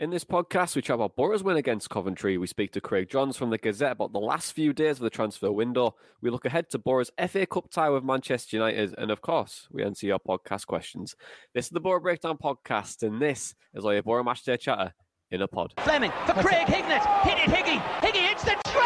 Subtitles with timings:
[0.00, 2.38] In this podcast, we chat about Boro's win against Coventry.
[2.38, 5.10] We speak to Craig Johns from the Gazette about the last few days of the
[5.10, 5.94] transfer window.
[6.22, 8.94] We look ahead to Boro's FA Cup tie with Manchester United.
[8.96, 11.16] And of course, we answer your podcast questions.
[11.52, 14.94] This is the Boro Breakdown podcast, and this is all your Boro Matchday chatter
[15.30, 15.74] in a pod.
[15.80, 17.04] Fleming for Craig Hignett.
[17.20, 17.78] Hit it, Higgy.
[18.00, 18.80] Higgy hits the treble!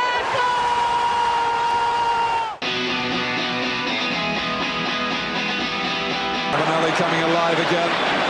[6.50, 8.24] Ravanelli coming alive again.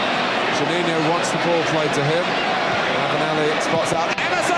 [0.58, 2.43] Juninho wants the ball played to him.
[3.34, 4.54] Ravanelli spots out Emerson!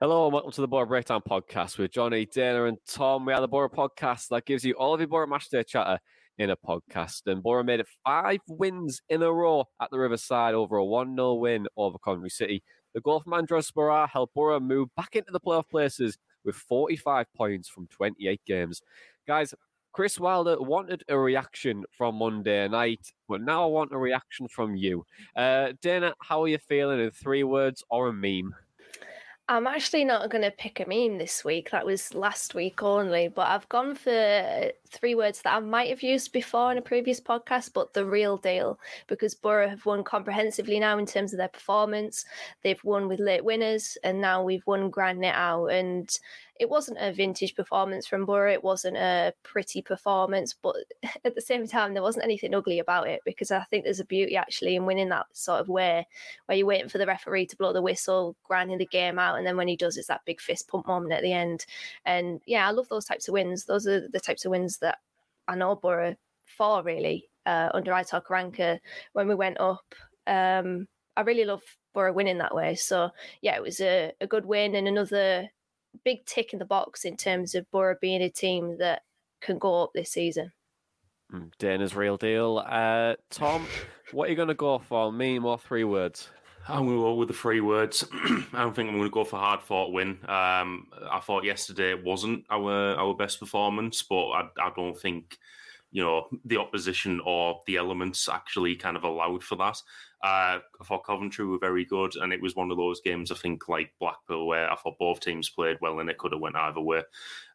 [0.00, 3.24] Hello and welcome to the Boro Breakdown podcast with Johnny, Dana, and Tom.
[3.24, 5.98] We are the Boro podcast that gives you all of your Boro Matchday chatter
[6.38, 7.22] in a podcast.
[7.26, 11.16] And Boro made it five wins in a row at the Riverside over a 1
[11.16, 12.62] 0 win over Coventry City.
[12.94, 17.68] The goal from Andraž helped Boro move back into the playoff places with 45 points
[17.68, 18.82] from 28 games.
[19.26, 19.54] Guys,
[19.92, 24.74] Chris Wilder wanted a reaction from Monday night, but now I want a reaction from
[24.74, 25.04] you.
[25.36, 28.54] Uh, Dana, how are you feeling in three words or a meme?
[29.48, 31.70] I'm actually not going to pick a meme this week.
[31.70, 36.02] That was last week only, but I've gone for three words that I might have
[36.02, 40.78] used before in a previous podcast, but the real deal because Boro have won comprehensively
[40.78, 42.24] now in terms of their performance.
[42.62, 45.66] They've won with late winners, and now we've won grand net out.
[45.66, 46.08] And
[46.62, 48.48] it wasn't a vintage performance from Boro.
[48.48, 50.76] It wasn't a pretty performance, but
[51.24, 54.04] at the same time, there wasn't anything ugly about it because I think there's a
[54.04, 56.06] beauty actually in winning that sort of way
[56.46, 59.44] where you're waiting for the referee to blow the whistle, grinding the game out, and
[59.44, 61.66] then when he does, it's that big fist pump moment at the end.
[62.04, 63.64] And yeah, I love those types of wins.
[63.64, 64.98] Those are the types of wins that
[65.48, 68.78] I know Boro for really uh, under Aitor Karanka
[69.14, 69.96] when we went up.
[70.28, 70.86] Um,
[71.16, 71.62] I really love
[71.92, 72.76] Boro winning that way.
[72.76, 75.50] So yeah, it was a, a good win and another
[76.04, 79.02] big tick in the box in terms of Boro being a team that
[79.40, 80.52] can go up this season.
[81.32, 82.62] Mm, Dana's real deal.
[82.64, 83.66] Uh, Tom,
[84.12, 85.12] what are you going to go for?
[85.12, 86.28] Meme or three words?
[86.68, 88.04] I'm going to go with the three words.
[88.12, 90.18] I don't think I'm going to go for hard fought win.
[90.28, 95.38] Um, I thought yesterday it wasn't our our best performance, but I, I don't think
[95.92, 99.76] you know the opposition or the elements actually kind of allowed for that.
[100.24, 103.34] Uh, I thought Coventry were very good, and it was one of those games I
[103.34, 106.56] think like Blackpool where I thought both teams played well and it could have went
[106.56, 107.02] either way.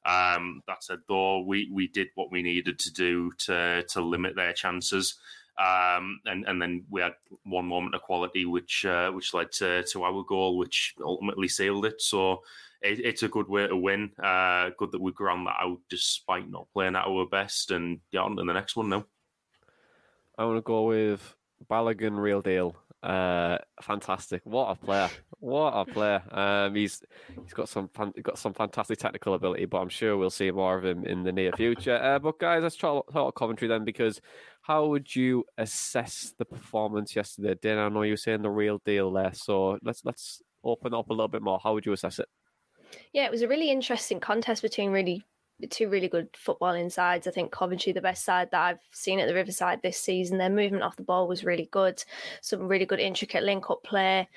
[0.06, 4.36] Um, that said, though, we we did what we needed to do to to limit
[4.36, 5.16] their chances.
[5.58, 9.84] Um, and and then we had one moment of quality, which uh, which led to
[9.84, 12.02] to our goal, which ultimately sealed it.
[12.02, 12.44] So
[12.82, 14.12] it, it's a good way to win.
[14.22, 17.72] Uh, good that we ground that out despite not playing at our best.
[17.72, 19.06] And yeah, on to the next one now.
[20.38, 21.36] I want to go with
[21.70, 22.76] Balogun, real deal.
[23.04, 24.42] Uh, fantastic!
[24.44, 25.10] What a player!
[25.40, 26.22] What a player!
[26.32, 27.02] Um, he's
[27.44, 30.78] he's got some fan, got some fantastic technical ability, but I'm sure we'll see more
[30.78, 31.96] of him in the near future.
[31.96, 34.20] Uh, but guys, let's talk, talk Coventry then, because
[34.62, 37.56] how would you assess the performance yesterday?
[37.62, 41.10] Dan, I know you were saying the real deal there, so let's let's open up
[41.10, 41.60] a little bit more.
[41.64, 42.28] How would you assess it?
[43.14, 45.24] Yeah, it was a really interesting contest between really
[45.70, 47.28] two really good footballing sides.
[47.28, 50.38] I think Coventry, the best side that I've seen at the Riverside this season.
[50.38, 52.04] Their movement off the ball was really good.
[52.42, 54.28] Some really good intricate link up play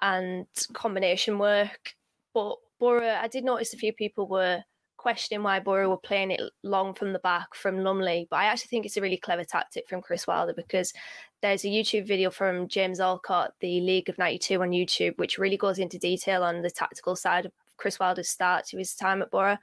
[0.00, 1.94] and combination work.
[2.34, 4.62] But Boro, I did notice a few people were
[4.96, 8.26] questioning why Boro were playing it long from the back from Lumley.
[8.30, 10.92] But I actually think it's a really clever tactic from Chris Wilder because
[11.40, 15.56] there's a YouTube video from James Alcott, the League of 92 on YouTube, which really
[15.56, 19.30] goes into detail on the tactical side of Chris Wilder's start to his time at
[19.30, 19.56] Boro.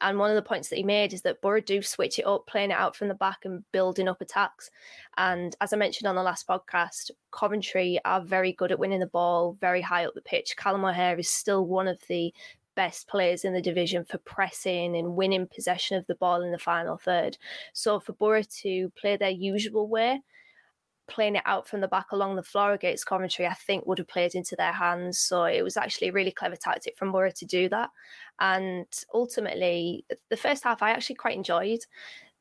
[0.00, 2.46] And one of the points that he made is that Boro do switch it up,
[2.46, 4.70] playing it out from the back and building up attacks.
[5.18, 9.06] And as I mentioned on the last podcast, Coventry are very good at winning the
[9.06, 10.56] ball very high up the pitch.
[10.56, 12.32] Callum O'Hare is still one of the
[12.74, 16.58] best players in the division for pressing and winning possession of the ball in the
[16.58, 17.36] final third.
[17.72, 20.20] So for Boro to play their usual way,
[21.08, 24.08] playing it out from the back along the floor against Coventry, I think would have
[24.08, 25.18] played into their hands.
[25.18, 27.90] So it was actually a really clever tactic from Boro to do that.
[28.40, 31.80] And ultimately, the first half I actually quite enjoyed.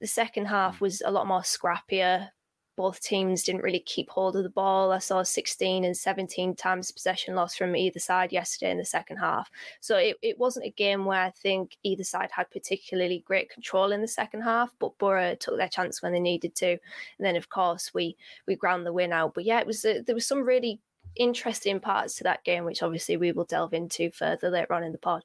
[0.01, 0.81] The second half mm.
[0.81, 2.29] was a lot more scrappier,
[2.75, 4.91] both teams didn't really keep hold of the ball.
[4.91, 9.17] I saw 16 and 17 times possession loss from either side yesterday in the second
[9.17, 9.49] half.
[9.79, 13.91] So it, it wasn't a game where I think either side had particularly great control
[13.91, 16.71] in the second half, but Boro took their chance when they needed to.
[16.71, 16.79] And
[17.19, 18.17] then, of course, we
[18.47, 19.33] we ground the win out.
[19.33, 20.81] But yeah, it was a, there was some really
[21.15, 24.91] interesting parts to that game, which obviously we will delve into further later on in
[24.91, 25.23] the pod.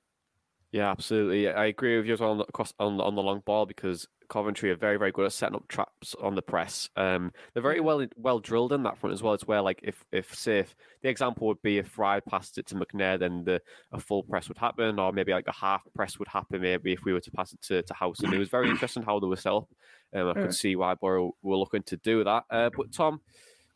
[0.73, 1.49] Yeah, absolutely.
[1.49, 4.71] I agree with you as well on the, on, on the long ball because Coventry
[4.71, 6.89] are very, very good at setting up traps on the press.
[6.97, 9.35] Um, they're very well well drilled in that front as well.
[9.35, 12.67] It's where, like, if if say if the example would be if Fry passed it
[12.69, 13.61] to McNair, then the
[13.93, 16.63] a full press would happen, or maybe like a half press would happen.
[16.63, 19.03] Maybe if we were to pass it to to House, and it was very interesting
[19.03, 19.69] how they were set up.
[20.15, 22.45] Um, I could see why Boro were looking to do that.
[22.51, 23.21] Uh, but Tom,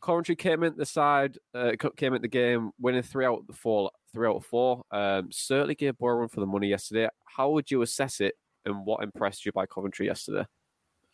[0.01, 3.53] Coventry came in the side, uh, came in the game, winning three out of the
[3.53, 4.83] four, three out of four.
[4.91, 7.09] Um, certainly gave Boro run for the money yesterday.
[7.25, 8.35] How would you assess it
[8.65, 10.45] and what impressed you by Coventry yesterday?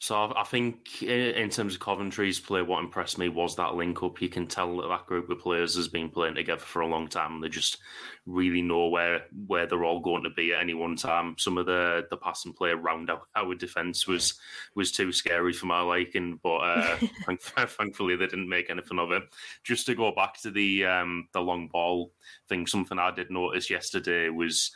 [0.01, 4.19] So I think in terms of Coventry's play, what impressed me was that link up.
[4.19, 7.07] You can tell that that group of players has been playing together for a long
[7.07, 7.39] time.
[7.39, 7.77] They just
[8.25, 11.35] really know where where they're all going to be at any one time.
[11.37, 14.39] Some of the the pass and play around our, our defence was
[14.73, 16.97] was too scary for my liking, but uh,
[17.67, 19.21] thankfully they didn't make anything of it.
[19.63, 22.11] Just to go back to the um, the long ball
[22.49, 24.71] thing, something I did notice yesterday was.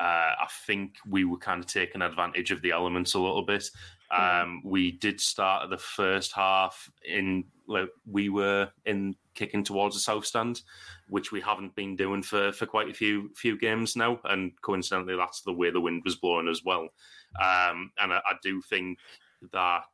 [0.00, 3.68] Uh, I think we were kind of taking advantage of the elements a little bit.
[4.10, 10.00] Um, we did start the first half in like we were in kicking towards the
[10.00, 10.62] south stand,
[11.08, 15.16] which we haven't been doing for, for quite a few few games now, and coincidentally,
[15.16, 16.88] that's the way the wind was blowing as well.
[17.38, 18.98] Um, and I, I, do think
[19.52, 19.84] that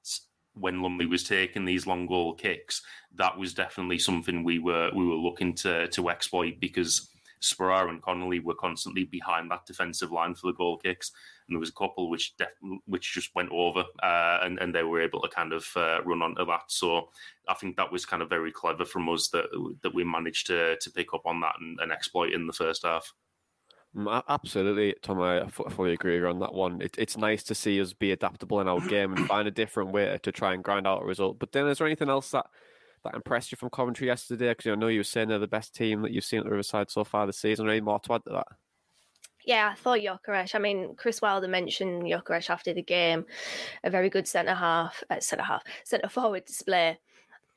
[0.55, 2.83] when Lumley was taking these long goal kicks,
[3.17, 7.11] that was definitely something we were we were looking to to exploit because
[7.43, 11.13] Sporar and Connolly were constantly behind that defensive line for the goal kicks,
[11.47, 12.49] and there was a couple which def-
[12.87, 16.23] which just went over, uh, and and they were able to kind of uh, run
[16.23, 16.65] onto that.
[16.69, 17.11] So
[17.49, 19.47] I think that was kind of very clever from us that
[19.83, 22.85] that we managed to to pick up on that and, and exploit in the first
[22.85, 23.13] half.
[23.97, 25.21] Mm, absolutely, Tom.
[25.21, 26.81] I fully agree on that one.
[26.81, 29.93] It, it's nice to see us be adaptable in our game and find a different
[29.93, 31.39] way to try and grind out a result.
[31.39, 32.47] But then, is there anything else that
[33.05, 34.51] that impressed you from Coventry yesterday?
[34.51, 36.51] Because I know you were saying they're the best team that you've seen at the
[36.51, 37.69] Riverside so far this season.
[37.69, 38.47] Any more to add to that?
[39.45, 40.55] Yeah, I thought Gyökeres.
[40.55, 43.27] I mean, Chris Wilder mentioned Gyökeres after the game.
[43.83, 46.99] A very good centre half, uh, centre half, centre forward display.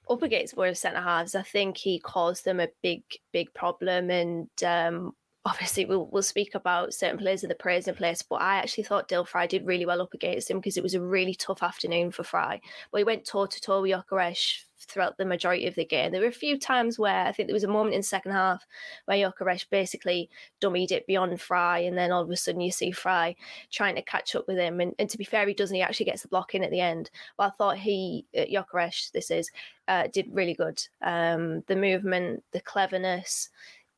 [0.10, 4.10] Up against Boro centre halves, I think he caused them a big, big problem.
[4.10, 5.14] And um,
[5.46, 8.84] obviously, we'll, we'll speak about certain players in the praise in place, but I actually
[8.84, 11.64] thought Dael Fry did really well up against him because it was a really tough
[11.64, 12.60] afternoon for Fry.
[12.92, 16.12] But he went toe to toe with Gyökeres throughout the majority of the game.
[16.12, 18.31] There were a few times where I think there was a moment in the second
[18.31, 18.66] half
[19.06, 20.30] where Gyökeres basically
[20.62, 23.36] dummied it beyond Fry, and then all of a sudden you see Fry
[23.72, 24.80] trying to catch up with him.
[24.80, 25.75] And, and to be fair, he doesn't.
[25.75, 27.10] He actually gets the block in at the end.
[27.38, 29.51] But I thought he, uh, Gyökeres, this is,
[29.88, 30.81] uh, did really good.
[31.01, 33.50] Um, the movement, the cleverness,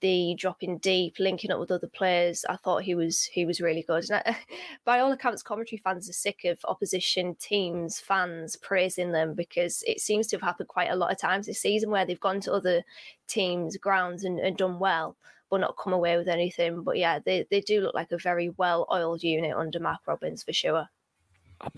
[0.01, 2.45] the dropping deep, linking up with other players.
[2.49, 4.09] I thought he was he was really good.
[4.09, 4.37] And I,
[4.85, 9.99] by all accounts, commentary fans are sick of opposition teams, fans praising them because it
[9.99, 12.53] seems to have happened quite a lot of times this season where they've gone to
[12.53, 12.83] other
[13.27, 15.15] teams' grounds and, and done well,
[15.49, 16.83] but not come away with anything.
[16.83, 20.43] But yeah, they, they do look like a very well oiled unit under Mark Robins
[20.43, 20.87] for sure.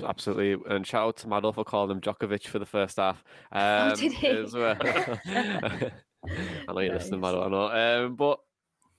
[0.04, 3.24] Absolutely, and shout out to Madol for calling him Djokovic for the first half.
[3.52, 4.46] Um, oh, did he?
[4.54, 5.92] Well.
[6.68, 8.06] I know you're listening, but I don't know.
[8.06, 8.40] Um, but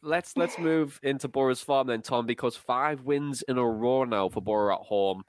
[0.02, 4.28] let's let's move into Boro's farm then, Tom, because five wins in a row now
[4.28, 5.22] for Boro at home.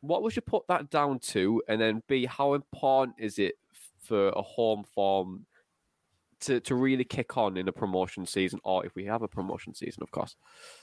[0.00, 1.62] What would you put that down to?
[1.68, 3.54] And then B, how important is it
[4.02, 5.46] for a home form
[6.40, 9.74] to, to really kick on in a promotion season, or if we have a promotion
[9.74, 10.36] season, of course?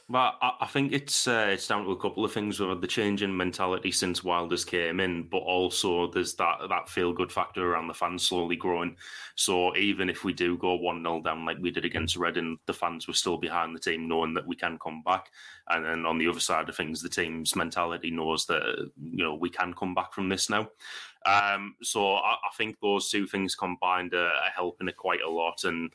[0.09, 2.59] Well, I, I think it's uh, it's down to a couple of things.
[2.59, 7.13] with the change in mentality since Wilders came in, but also there's that that feel
[7.13, 8.97] good factor around the fans slowly growing.
[9.35, 12.73] So even if we do go one 0 down like we did against Reading, the
[12.73, 15.29] fans were still behind the team, knowing that we can come back.
[15.69, 19.35] And then on the other side of things, the team's mentality knows that you know
[19.35, 20.69] we can come back from this now.
[21.25, 25.29] Um, so I, I, think those two things combined are, are helping it quite a
[25.29, 25.63] lot.
[25.63, 25.91] And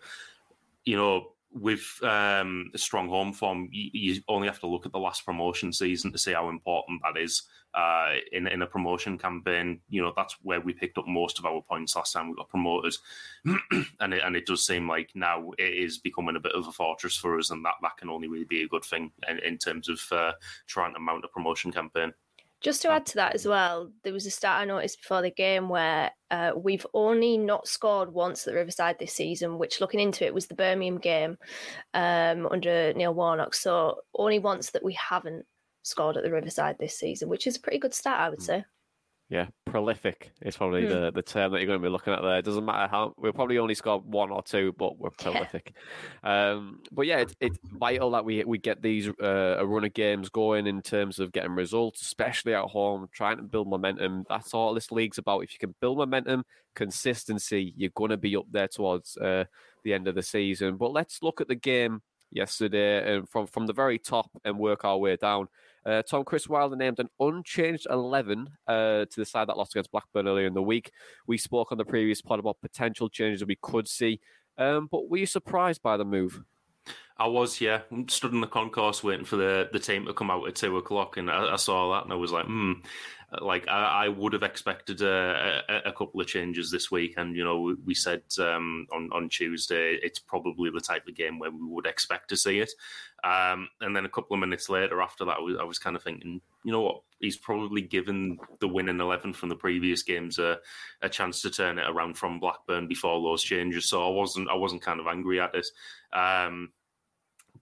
[0.85, 4.99] you know, with um, strong home form, you, you, only have to look at the
[4.99, 7.43] last promotion season to see how important that is
[7.75, 9.81] uh, in in a promotion campaign.
[9.89, 12.49] You know, that's where we picked up most of our points last time we got
[12.49, 12.95] promoted,
[13.45, 16.73] and it, and it does seem like now it is becoming a bit of a
[16.73, 19.59] fortress for us, and that that can only really be a good thing in, in
[19.59, 20.33] terms of uh,
[20.67, 22.13] trying to mount a promotion campaign.
[22.61, 25.31] Just to add to that as well, there was a stat I noticed before the
[25.31, 30.27] game where uh, we've only not scored once at Riverside this season, which looking into
[30.27, 31.39] it was the Birmingham game
[31.95, 33.55] um, under Neil Warnock.
[33.55, 35.47] So only once that we haven't
[35.83, 38.45] scored at the Riverside this season, which is a pretty good stat, I would hmm.
[38.45, 38.65] say.
[39.31, 40.89] Yeah, prolific is probably mm.
[40.89, 42.39] the, the term that you're going to be looking at there.
[42.39, 45.75] It doesn't matter how we'll probably only score one or two, but we're prolific.
[46.25, 46.53] Yeah.
[46.53, 49.93] Um, but yeah, it's, it's vital that we we get these uh, a run of
[49.93, 54.25] games going in terms of getting results, especially at home, trying to build momentum.
[54.31, 55.45] That's all this league's about.
[55.45, 56.45] If you can build momentum,
[56.75, 59.45] consistency, you're going to be up there towards uh,
[59.85, 60.79] the end of the season.
[60.79, 64.87] But let's look at the game yesterday and from from the very top and work
[64.87, 65.49] our way down.
[65.89, 68.73] Uh, Tom Chris Wilder named an unchanged 11 uh,
[69.07, 70.91] to the side that lost against Blackburn earlier in the week.
[71.27, 74.21] We spoke on the previous pod about potential changes that we could see,
[74.59, 76.43] um, but were you surprised by the move?
[77.17, 77.81] I was, yeah.
[78.09, 81.17] Stood in the concourse waiting for the, the team to come out at two o'clock,
[81.17, 82.73] and I, I saw that, and I was like, hmm.
[83.31, 87.37] Like I, I would have expected a, a, a, couple of changes this week, and
[87.37, 91.51] you know, we, said um, on on Tuesday it's probably the type of game where
[91.51, 92.71] we would expect to see it.
[93.23, 95.95] Um, and then a couple of minutes later, after that, I was, I was kind
[95.95, 97.03] of thinking, you know what?
[97.21, 100.59] He's probably given the winning eleven from the previous games a,
[101.03, 103.91] a chance to turn it around from Blackburn before those changes.
[103.91, 105.67] So I wasn't I wasn't kind of angry at it.
[106.19, 106.71] Um,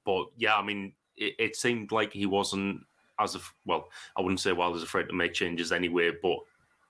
[0.04, 2.82] but yeah, I mean, it, it seemed like he wasn't
[3.18, 6.38] as of well, I wouldn't say Wilder's afraid to make changes anyway, but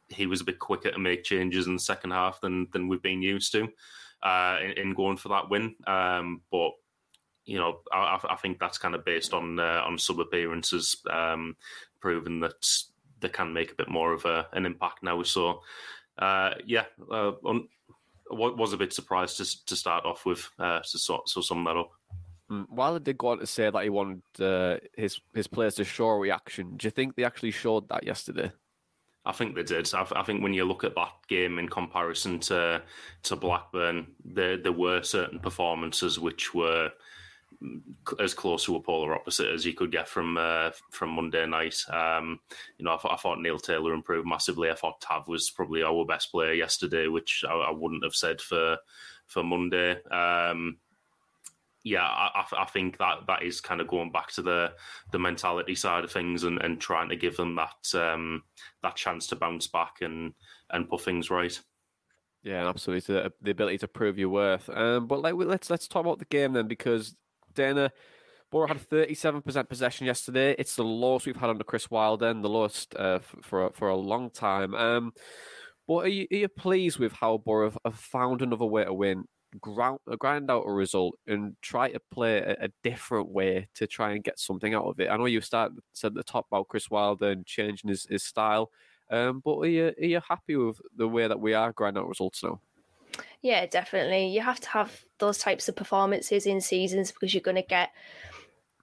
[0.08, 3.02] he was a bit quicker to make changes in the second half than than we've
[3.02, 3.68] been used to
[4.22, 5.74] uh, in, in, going for that win.
[5.86, 6.72] Um, but
[7.44, 11.56] you know, I, I, think that's kind of based on uh, on sub appearances, um,
[12.00, 12.66] proving that
[13.20, 15.22] they can make a bit more of a, an impact now.
[15.22, 15.60] So,
[16.18, 17.68] uh, yeah, uh, un-
[18.30, 21.92] was a bit surprised to to start off with, uh, so so sum that up.
[22.50, 25.84] Mm, Wilder did go on to say that he wanted uh, his his players to
[25.84, 26.76] show a reaction.
[26.76, 28.52] Do you think they actually showed that yesterday?
[29.24, 29.92] I think they did.
[29.92, 32.82] I, I, think when you look at that game in comparison to
[33.24, 36.92] to Blackburn, there there were certain performances which were
[38.20, 41.76] as close to a polar opposite as you could get from uh, from Monday night.
[41.90, 42.38] Um,
[42.78, 44.70] you know, I thought, I thought, Neil Taylor improved massively.
[44.70, 48.40] I thought Tav was probably our best player yesterday, which I, I wouldn't have said
[48.40, 48.76] for
[49.26, 50.02] for Monday.
[50.04, 50.78] Um,
[51.86, 54.72] yeah, I, I, think that that is kind of going back to the
[55.12, 58.42] the mentality side of things and, and trying to give them that um,
[58.82, 60.32] that chance to bounce back and
[60.70, 61.56] and put things right.
[62.42, 63.14] Yeah, absolutely.
[63.14, 64.68] The, the ability to prove your worth.
[64.68, 67.14] Um, but like, let's let's talk about the game then, because
[67.54, 67.92] Dana
[68.50, 70.56] Boro had thirty seven percent possession yesterday.
[70.58, 73.96] It's the lowest we've had under Chris Wilder and the lowest uh, for for a
[73.96, 74.74] long time.
[74.74, 75.12] Um,
[75.86, 79.26] but are you, are you pleased with how Boro have found another way to win?
[79.60, 84.12] Ground, grind out a result and try to play a, a, different way to try
[84.12, 85.08] and get something out of it.
[85.08, 88.70] I know you start said the top about Chris Wilder and changing his, his style,
[89.10, 92.08] um, but are you, are you happy with the way that we are grinding out
[92.08, 92.60] results now?
[93.40, 94.28] Yeah, definitely.
[94.28, 97.90] You have to have those types of performances in seasons because you're going to get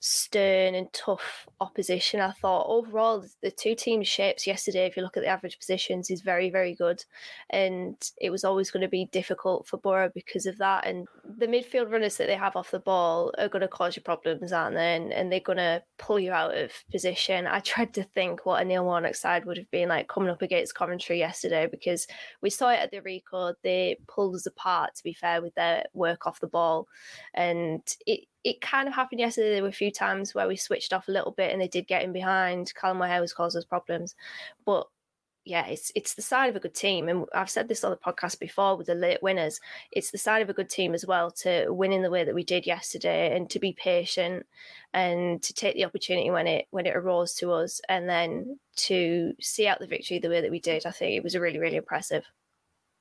[0.06, 2.20] stern and tough opposition.
[2.20, 6.10] I thought overall the two teams' shapes yesterday, if you look at the average positions,
[6.10, 7.06] is very, very good.
[7.50, 10.86] And it was always going to be difficult for Boro because of that.
[10.86, 11.08] And
[11.38, 14.52] the midfield runners that they have off the ball are going to cause you problems,
[14.52, 14.94] aren't they?
[14.98, 17.48] And, and they're going to pull you out of position.
[17.48, 20.42] I tried to think what a Neil Warnock side would have been like coming up
[20.42, 22.08] against Coventry yesterday because
[22.42, 23.54] we saw it at the Ricoh.
[23.64, 26.90] They pulled us apart, to be fair, with their work off the ball.
[27.34, 29.54] And it, it kind of happened yesterday.
[29.54, 31.88] There were a few times where we switched off a little bit and they did
[31.88, 32.74] get in behind.
[32.76, 34.16] Callum O'Hare was causing us problems.
[34.66, 34.88] But
[35.46, 37.10] yeah, it's it's the side of a good team.
[37.10, 39.60] And I've said this on the podcast before with the late winners.
[39.92, 42.36] It's the side of a good team as well to win in the way that
[42.36, 44.46] we did yesterday and to be patient
[44.94, 49.34] and to take the opportunity when it when it arose to us and then to
[49.42, 50.86] see out the victory the way that we did.
[50.86, 52.26] I think it was a really, really impressive.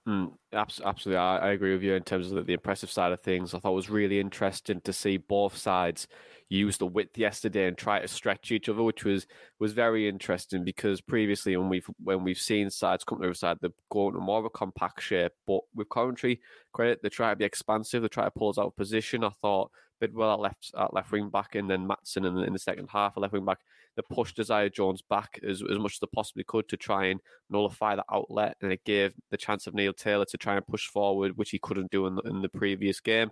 [0.06, 3.20] Mm, absolutely, I, I, agree with you in terms of the, the, impressive side of
[3.20, 3.54] things.
[3.54, 6.08] I thought it was really interesting to see both sides
[6.48, 9.28] use the width yesterday and try to stretch each other, which was
[9.60, 13.58] was very interesting because previously when we've when we've seen sides come to the side,
[13.62, 15.32] they've gone more of a compact shape.
[15.46, 16.40] But with Coventry,
[16.72, 19.22] credit they try to be expansive, they try to pull us out of position.
[19.22, 22.58] I thought Bidwell at left at left wing back, and then Maatsen in, in the
[22.58, 23.60] second half, at left wing back.
[23.96, 27.20] They pushed Isaiah Jones back as, as much as they possibly could to try and
[27.50, 30.86] nullify that outlet, and it gave the chance of Neil Taylor to try and push
[30.86, 33.30] forward, which he couldn't do in the, in the previous game.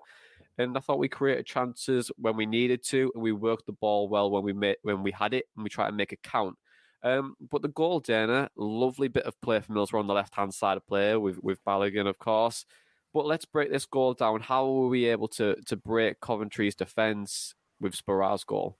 [0.59, 4.09] and I thought we created chances when we needed to, and we worked the ball
[4.09, 6.57] well when we made when we had it, and we tried to make it count.
[7.03, 10.53] Um, but the goal, Dana, lovely bit of play from Middlesbrough on the left hand
[10.53, 12.67] side of play with with Balogun, of course.
[13.15, 14.41] But let's break this goal down.
[14.41, 18.77] How were we able to to break Coventry's defence with Sporar's goal?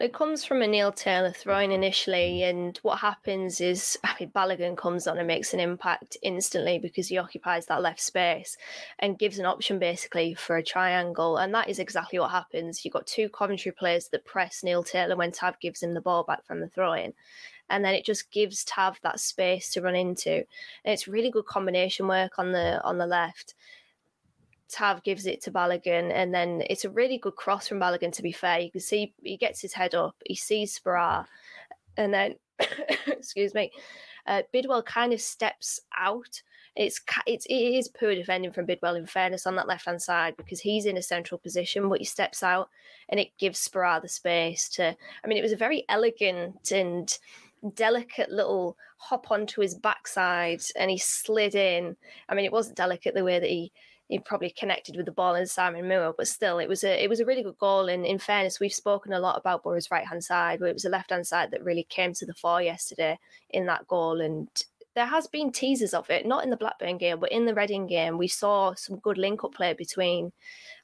[0.00, 2.50] It comes from a Neil Taylor throwing initially, mm.
[2.50, 7.08] and what happens is I mean, Balogun comes on and makes an impact instantly because
[7.08, 8.58] he occupies that left space
[8.98, 11.38] and gives an option basically for a triangle.
[11.38, 12.84] And that is exactly what happens.
[12.84, 16.22] You've got two Coventry players that press Neil Taylor when Tav gives him the ball
[16.22, 17.14] back from the throw in.
[17.70, 20.36] And then it just gives Tav that space to run into.
[20.84, 23.54] And it's really good combination work on the on the left.
[24.68, 28.12] Tav gives it to Balogun, and then it's a really good cross from Balogun.
[28.12, 31.24] To be fair, you can see he gets his head up, he sees Sporar,
[31.96, 32.36] and then
[33.06, 33.70] excuse me,
[34.26, 36.42] uh, Bidwell kind of steps out.
[36.76, 38.94] It's it's it is poor defending from Bidwell.
[38.94, 42.04] In fairness, on that left hand side because he's in a central position, but he
[42.04, 42.68] steps out,
[43.08, 44.94] and it gives Sporar the space to.
[45.24, 47.18] I mean, it was a very elegant and
[47.74, 51.96] delicate little hop onto his backside, and he slid in.
[52.28, 53.72] I mean, it wasn't delicate the way that he
[54.08, 57.08] he probably connected with the ball in Simon Moore, but still, it was a it
[57.08, 57.88] was a really good goal.
[57.88, 60.82] And in fairness, we've spoken a lot about Boro's right hand side, but it was
[60.82, 63.18] the left hand side that really came to the fore yesterday
[63.50, 64.20] in that goal.
[64.20, 64.48] And
[64.94, 67.86] there has been teasers of it, not in the Blackburn game, but in the Reading
[67.86, 70.32] game, we saw some good link up play between,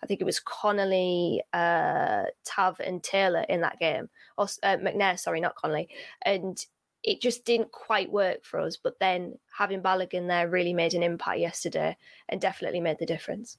[0.03, 5.19] I think it was Connolly, uh, Tav, and Taylor in that game, or uh, McNair,
[5.19, 5.89] sorry, not Connolly,
[6.23, 6.65] and
[7.05, 8.77] it just didn't quite work for us.
[8.77, 11.97] But then having Balogun there really made an impact yesterday
[12.29, 13.59] and definitely made the difference.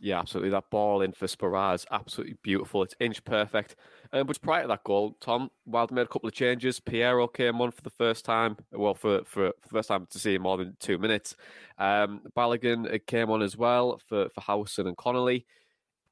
[0.00, 0.50] Yeah, absolutely.
[0.50, 2.82] That ball in for Sporar absolutely beautiful.
[2.82, 3.76] It's inch perfect.
[4.12, 6.78] Um, but prior to that goal, Tom Wild made a couple of changes.
[6.78, 8.58] Payero came on for the first time.
[8.70, 11.36] Well, for for, for the first time to see him more than two minutes.
[11.78, 15.46] Um, Balogun uh, came on as well for for Howson and Connolly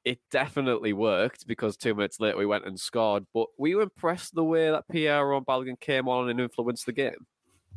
[0.04, 3.24] it definitely worked because two minutes later we went and scored.
[3.32, 6.92] But were you impressed the way that Payero and Balogun came on and influenced the
[6.92, 7.26] game?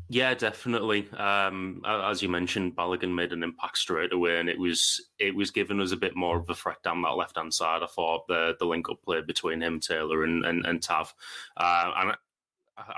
[0.08, 1.10] Yeah, definitely.
[1.17, 5.50] Um, as you mentioned, Balogun made an impact straight away, and it was it was
[5.50, 7.82] giving us a bit more of a threat down that left hand side.
[7.82, 11.12] I thought the the link up play between him, Taylor, and and, and Tav,
[11.58, 12.15] uh, and I,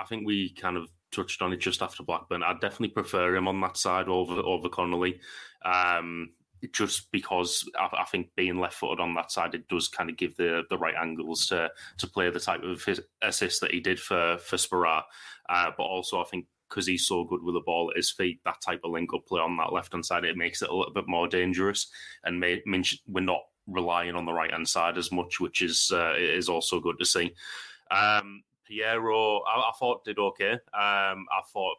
[0.02, 2.44] I think we kind of touched on it just after Blackburn.
[2.44, 5.22] I definitely prefer him on that side over over Connolly.
[5.64, 6.32] Um,
[6.74, 10.18] just because I, I, think being left footed on that side, it does kind of
[10.18, 12.88] give the the right angles to to play the type of
[13.22, 15.04] assist that he did for for Sporar.
[15.50, 18.40] Uh, but also, I think because he's so good with the ball at his feet,
[18.44, 20.76] that type of link up play on that left hand side, it makes it a
[20.76, 21.88] little bit more dangerous.
[22.24, 22.62] And may,
[23.08, 26.80] we're not relying on the right hand side as much, which is uh, is also
[26.80, 27.34] good to see.
[27.92, 30.52] Um, Payero, I, I, thought did okay.
[30.52, 31.78] Um, I thought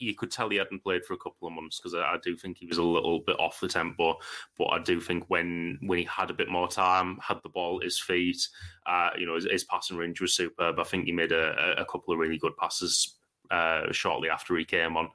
[0.00, 2.36] you could tell he hadn't played for a couple of months because I, I, do
[2.36, 4.16] think he was a little bit off the tempo.
[4.58, 7.78] But I do think when when he had a bit more time, had the ball
[7.78, 8.48] at his feet,
[8.86, 10.80] uh, you know, his, his, passing range was superb.
[10.80, 13.16] I think he made a, a couple of really good passes
[13.50, 15.08] uh, shortly after he came on.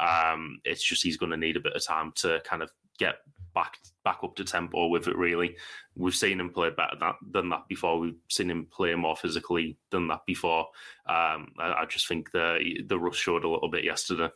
[0.00, 3.16] Um, it's just he's going to need a bit of time to kind of get
[3.54, 5.16] back back up to tempo with it.
[5.16, 5.56] Really,
[5.96, 7.98] we've seen him play better that, than that before.
[7.98, 10.66] We've seen him play more physically than that before.
[11.06, 14.28] Um, I, I, just think the the rush showed a little bit yesterday.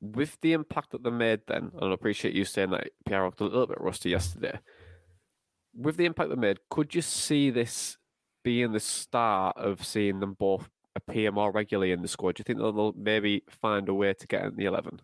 [0.00, 3.40] With the impact that they made, then, and I appreciate you saying that Pierre looked
[3.40, 4.58] a little bit rusty yesterday.
[5.74, 7.96] With the impact they made, could you see this
[8.42, 12.36] being the start of seeing them both appear more regularly in the squad?
[12.36, 15.00] Do you think they'll maybe find a way to get in the eleven?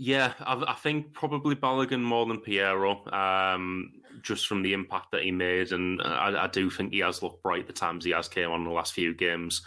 [0.00, 3.90] Yeah, I, I, think probably Balogun more than Payero, um,
[4.22, 7.42] just from the impact that he made, and I, I, do think he has looked
[7.42, 9.62] bright the times he has came on the last few games.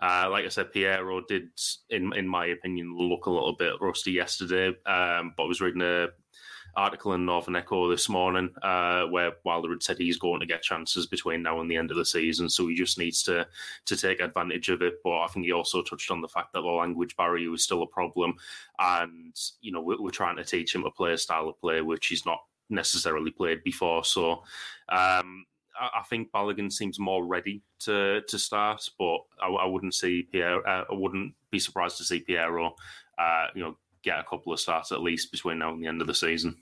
[0.00, 1.50] Uh, like I said, Payero did,
[1.90, 5.82] in in my opinion, look a little bit rusty yesterday, um, but I was reading
[5.82, 6.08] a
[6.76, 10.62] article in Northern Echo this morning uh, where Wilder had said he's going to get
[10.62, 13.46] chances between now and the end of the season, so he just needs to
[13.86, 14.94] to take advantage of it.
[15.02, 17.82] But I think he also touched on the fact that the language barrier is still
[17.82, 18.34] a problem,
[18.78, 21.80] and you know we're, we're trying to teach him to play a style of play
[21.80, 24.04] which he's not necessarily played before.
[24.04, 24.42] So.
[24.88, 30.22] Um, I think Balogun seems more ready to to start, but I, I wouldn't see
[30.22, 30.64] Pierre.
[30.64, 32.70] Uh, I wouldn't be surprised to see Payero,
[33.18, 36.00] uh, you know, get a couple of starts at least between now and the end
[36.00, 36.56] of the season.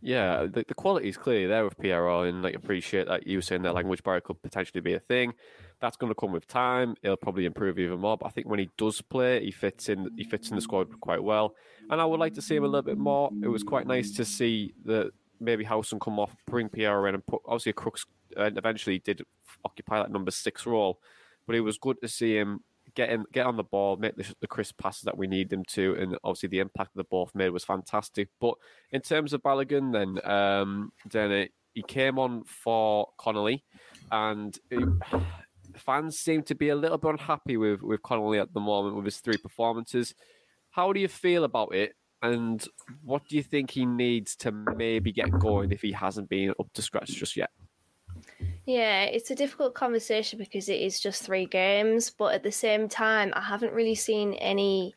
[0.00, 3.62] Yeah, the, the quality is clearly there with Payero, and like appreciate that you saying
[3.62, 5.32] that language barrier could potentially be a thing.
[5.80, 6.96] That's going to come with time.
[7.02, 8.16] It'll probably improve even more.
[8.16, 10.10] But I think when he does play, he fits in.
[10.16, 11.54] He fits in the squad quite well,
[11.88, 13.30] and I would like to see him a little bit more.
[13.42, 17.26] It was quite nice to see that maybe Howson come off, bring Payero in, and
[17.26, 18.04] put obviously Crooks,
[18.36, 19.22] and eventually did
[19.64, 21.00] occupy that number six role.
[21.46, 22.60] But it was good to see him
[22.94, 25.64] get him get on the ball, make the, the crisp passes that we need them
[25.68, 28.28] to, and obviously the impact the both made was fantastic.
[28.40, 28.54] But
[28.90, 33.64] in terms of Balogun, then um, then it, he came on for Connolly,
[34.10, 34.88] and it,
[35.76, 39.06] fans seem to be a little bit unhappy with with Connolly at the moment with
[39.06, 40.14] his three performances.
[40.70, 41.94] How do you feel about it?
[42.22, 42.64] And
[43.02, 46.68] what do you think he needs to maybe get going if he hasn't been up
[46.74, 47.50] to scratch just yet?
[48.64, 52.88] Yeah, it's a difficult conversation because it is just three games, but at the same
[52.88, 54.94] time, I haven't really seen any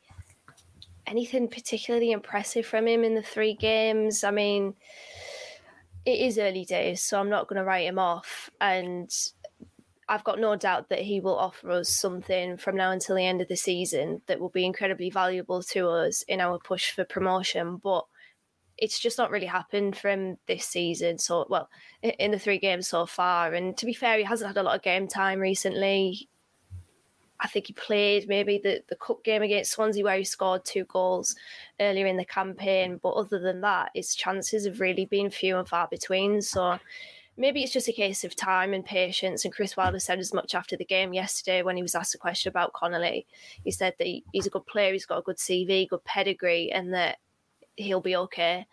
[1.08, 4.24] anything particularly impressive from him in the three games.
[4.24, 4.76] I mean,
[6.06, 9.10] it is early days, so I'm not going to write him off, and
[10.08, 13.42] I've got no doubt that he will offer us something from now until the end
[13.42, 17.78] of the season that will be incredibly valuable to us in our push for promotion.
[17.78, 18.06] But
[18.78, 21.18] it's just not really happened from this season.
[21.18, 21.70] So, well,
[22.02, 23.54] in the three games so far.
[23.54, 26.28] And to be fair, he hasn't had a lot of game time recently.
[27.40, 30.86] I think he played maybe the, the cup game against Swansea where he scored two
[30.86, 31.36] goals
[31.80, 33.00] earlier in the campaign.
[33.02, 36.42] But other than that, his chances have really been few and far between.
[36.42, 36.80] So
[37.38, 39.44] maybe it's just a case of time and patience.
[39.44, 42.18] And Chris Wilder said as much after the game yesterday when he was asked a
[42.18, 43.26] question about Connolly.
[43.64, 46.94] He said that he's a good player, he's got a good CV, good pedigree, and
[46.94, 47.18] that
[47.78, 48.68] he'll be okay.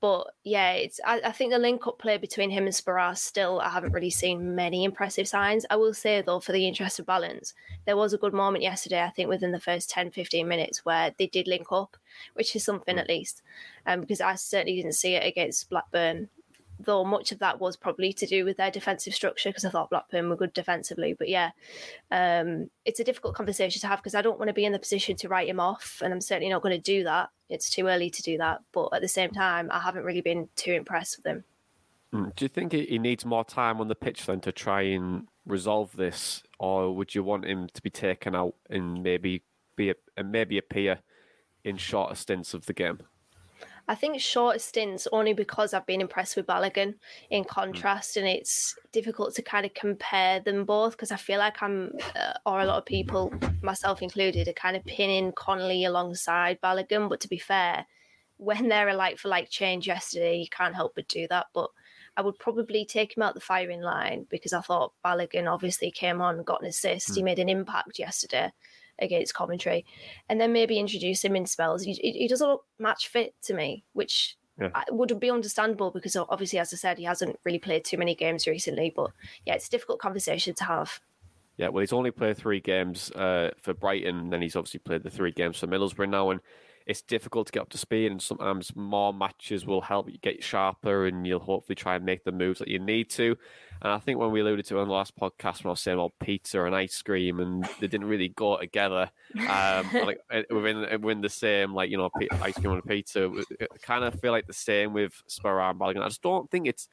[0.00, 3.60] But yeah, it's I, I think the link up play between him and Sporar still
[3.60, 5.64] I haven't really seen many impressive signs.
[5.70, 7.54] I will say though, for the interest of balance,
[7.86, 11.14] there was a good moment yesterday, I think within the first 10, 15 minutes where
[11.18, 11.96] they did link up,
[12.34, 13.42] which is something at least.
[13.86, 16.28] Um, because I certainly didn't see it against Blackburn
[16.78, 19.90] though much of that was probably to do with their defensive structure because I thought
[19.90, 21.14] Blackburn were good defensively.
[21.14, 21.50] But yeah,
[22.10, 24.78] um, it's a difficult conversation to have because I don't want to be in the
[24.78, 27.30] position to write him off, and I'm certainly not going to do that.
[27.48, 28.62] It's too early to do that.
[28.72, 31.44] But at the same time, I haven't really been too impressed with him.
[32.12, 35.26] Hmm, do you think he needs more time on the pitch then to try and
[35.44, 39.42] resolve this, or would you want him to be taken out and maybe
[39.76, 41.00] be a, and maybe appear
[41.64, 43.00] in shorter stints of the game?
[43.88, 46.94] I think short stints only because I've been impressed with Balogun
[47.30, 47.48] in mm.
[47.48, 51.92] contrast, and it's difficult to kind of compare them both because I feel like I'm,
[52.16, 57.08] uh, or a lot of people, myself included, are kind of pinning Connolly alongside Balogun.
[57.08, 57.86] But to be fair,
[58.38, 61.46] when they're a like for like change yesterday, you can't help but do that.
[61.54, 61.70] But
[62.16, 66.20] I would probably take him out the firing line because I thought Balogun obviously came
[66.20, 67.16] on, got an assist, mm.
[67.16, 68.50] he made an impact yesterday
[68.98, 69.84] against Coventry,
[70.28, 71.82] and then maybe introduce him in spells.
[71.82, 74.70] He, he doesn't look match fit to me, which yeah.
[74.90, 78.46] would be understandable because obviously, as I said, he hasn't really played too many games
[78.46, 78.92] recently.
[78.94, 79.10] But
[79.44, 81.00] yeah, it's a difficult conversation to have.
[81.56, 85.02] Yeah, well, he's only played three games uh, for Brighton, and then he's obviously played
[85.02, 86.40] the three games for Middlesbrough now, and
[86.86, 88.12] it's difficult to get up to speed.
[88.12, 92.24] And sometimes more matches will help you get sharper, and you'll hopefully try and make
[92.24, 93.36] the moves that you need to.
[93.82, 95.98] And I think when we alluded to on the last podcast, when I was saying
[95.98, 99.10] about pizza and ice cream, and they didn't really go together,
[99.48, 102.10] um, like eh, within within the same, like you know,
[102.40, 103.30] ice cream and pizza,
[103.82, 106.02] kind of feel like the same with Sporar and Balogun.
[106.02, 106.88] I just don't think it's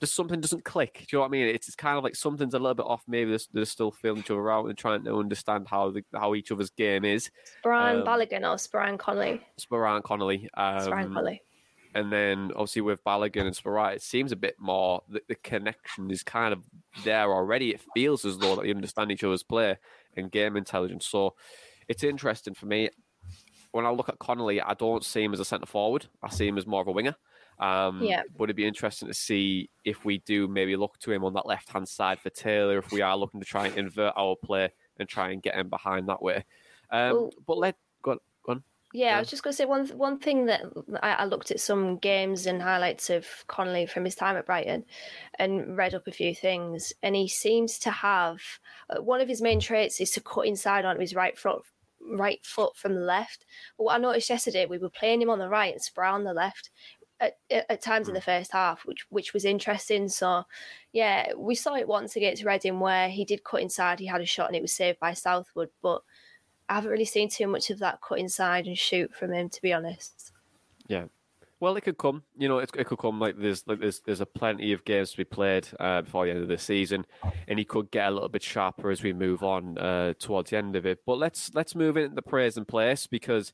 [0.00, 0.94] just something doesn't click.
[0.94, 1.46] Do you know what I mean?
[1.46, 3.02] It's, it's kind of like something's a little bit off.
[3.08, 6.34] Maybe they're, they're still feeling each other out and trying to understand how the, how
[6.34, 7.30] each other's game is.
[7.64, 9.42] Sporar um, Balogun or Sporar Connolly?
[9.60, 10.48] Sporar Connolly.
[10.54, 11.42] Um, Sporar Connolly.
[11.98, 16.12] And then obviously with Balogun and Sporar, it seems a bit more the, the connection
[16.12, 16.62] is kind of
[17.02, 17.70] there already.
[17.70, 19.78] It feels as though that they understand each other's play
[20.16, 21.08] and game intelligence.
[21.08, 21.34] So
[21.88, 22.90] it's interesting for me.
[23.72, 26.06] When I look at Connolly, I don't see him as a centre forward.
[26.22, 27.16] I see him as more of a winger.
[27.58, 28.22] Um, yeah.
[28.38, 31.46] Would it'd be interesting to see if we do maybe look to him on that
[31.46, 34.70] left hand side for Taylor, if we are looking to try and invert our play
[35.00, 36.44] and try and get him behind that way.
[36.92, 38.18] Um, but let go on.
[38.46, 38.62] Go on.
[38.94, 40.62] Yeah, I was just going to say one one thing that
[41.02, 44.86] I, I, looked at some games and highlights of Connolly from his time at Brighton,
[45.38, 48.40] and read up a few things, and he seems to have
[48.88, 51.62] uh, one of his main traits is to cut inside on his right foot,
[52.00, 53.44] right foot from the left.
[53.76, 56.24] But what I noticed yesterday, we were playing him on the right and Sporar on
[56.24, 56.70] the left,
[57.20, 60.08] at, at, times in the first half, which which was interesting.
[60.08, 60.44] So,
[60.92, 64.26] yeah, we saw it once against Reading where he did cut inside, he had a
[64.26, 65.68] shot, and it was saved by Southwood.
[65.82, 66.02] But
[66.68, 69.62] I haven't really seen too much of that cut inside and shoot from him, to
[69.62, 70.32] be honest.
[70.86, 71.04] Yeah.
[71.60, 72.22] Well, it could come.
[72.36, 75.10] You know, it, it could come like there's like there's there's a plenty of games
[75.10, 77.04] to be played uh, before the end of the season,
[77.48, 80.56] and he could get a little bit sharper as we move on uh, towards the
[80.56, 81.00] end of it.
[81.04, 83.52] But let's let's move into the praise and place because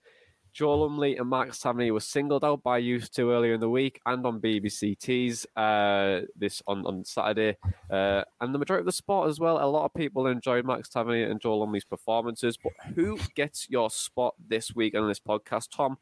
[0.55, 4.01] Joe Lumley and Marcus Tavernier were singled out by you two earlier in the week
[4.07, 7.57] and on BBC Tees uh, this on, on Saturday.
[7.90, 9.59] Uh, and the majority of the spot as well.
[9.61, 12.57] A lot of people enjoyed Marcus Tavernier and Joe Lumley's performances.
[12.57, 15.71] But who gets your spot this week on this podcast?
[15.75, 15.99] Tom,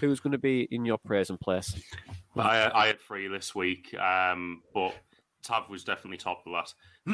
[0.00, 1.78] who's going to be in your praise and place?
[2.34, 4.94] I, I had three this week, um, but
[5.42, 6.74] Tav was definitely top of the last.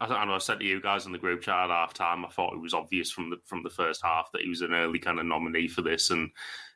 [0.00, 2.28] I, know I said to you guys in the group chat at half time, I
[2.28, 4.98] thought it was obvious from the from the first half that he was an early
[4.98, 6.30] kind of nominee for this, and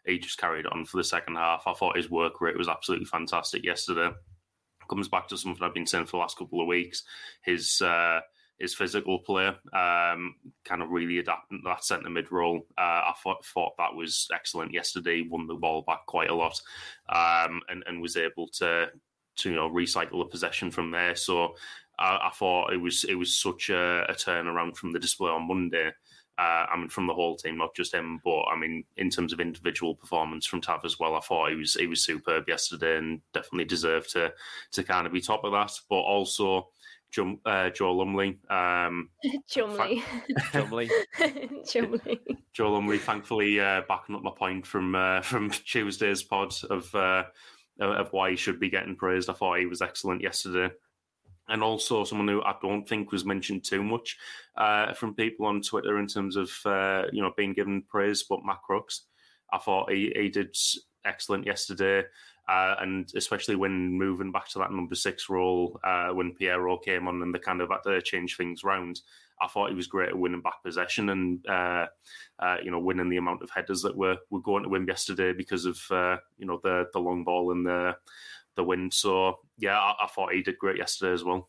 [0.07, 1.65] he just carried on for the second half.
[1.67, 4.11] I thought his work rate was absolutely fantastic yesterday.
[4.89, 7.03] comes back to something I've been saying for the last couple of weeks.
[7.43, 8.21] His uh,
[8.59, 12.61] his physical play, um, kind of really adapting that centre mid role.
[12.79, 15.27] Uh, I thought, thought, that was excellent yesterday.
[15.29, 16.61] Won the ball back quite a lot,
[17.09, 18.89] um, and and was able to
[19.37, 21.15] to you know recycle the possession from there.
[21.15, 21.55] So
[21.99, 25.49] I, I thought it was it was such a, a turnaround from the display on
[25.49, 25.93] Monday.
[26.39, 29.33] Uh, I mean, from the whole team, not just him, but I mean, in terms
[29.33, 32.97] of individual performance from Tav as well, I thought he was he was superb yesterday
[32.97, 34.33] and definitely deserved to
[34.73, 35.73] to kind of be top of that.
[35.91, 36.69] But also,
[37.13, 39.11] Jum, uh, Joe Lumley, um,
[39.49, 40.03] Chumley,
[40.51, 40.91] Chumley,
[41.69, 42.21] Chumley,
[42.55, 47.25] Joe Lumley, thankfully uh, backing up my point from uh, from Tuesday's pod of uh,
[47.91, 49.29] of why he should be getting praised.
[49.29, 50.71] I thought he was excellent yesterday
[51.49, 54.17] and also someone who I don't think was mentioned too much
[54.57, 58.45] uh, from people on Twitter in terms of uh, you know being given praise, but
[58.45, 59.03] Matt Crooks,
[59.53, 60.57] I thought he, he did
[61.05, 62.05] excellent yesterday,
[62.49, 67.09] uh, and especially when moving back to that number six role uh, when Payero came
[67.09, 69.01] on and they kind of had to change things round.
[69.43, 71.87] I thought he was great at winning back possession and uh,
[72.39, 75.33] uh, you know winning the amount of headers that were were going to win yesterday
[75.33, 75.79] because of
[76.39, 77.97] you know the the long ball and the
[78.57, 78.91] the win.
[78.91, 81.49] So yeah, I, I, thought he did great yesterday as well.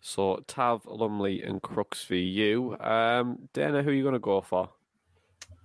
[0.00, 2.76] So Tav, Lumley, and Crooks for you.
[2.80, 4.70] Um, Dana, who are you going to go for?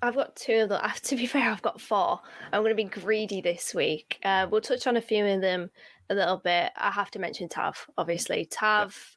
[0.01, 0.81] I've got two of them.
[1.03, 2.19] To be fair, I've got four.
[2.51, 4.19] I'm going to be greedy this week.
[4.23, 5.69] Uh, we'll touch on a few of them
[6.09, 6.71] a little bit.
[6.75, 8.45] I have to mention Tav, obviously.
[8.45, 9.14] Tav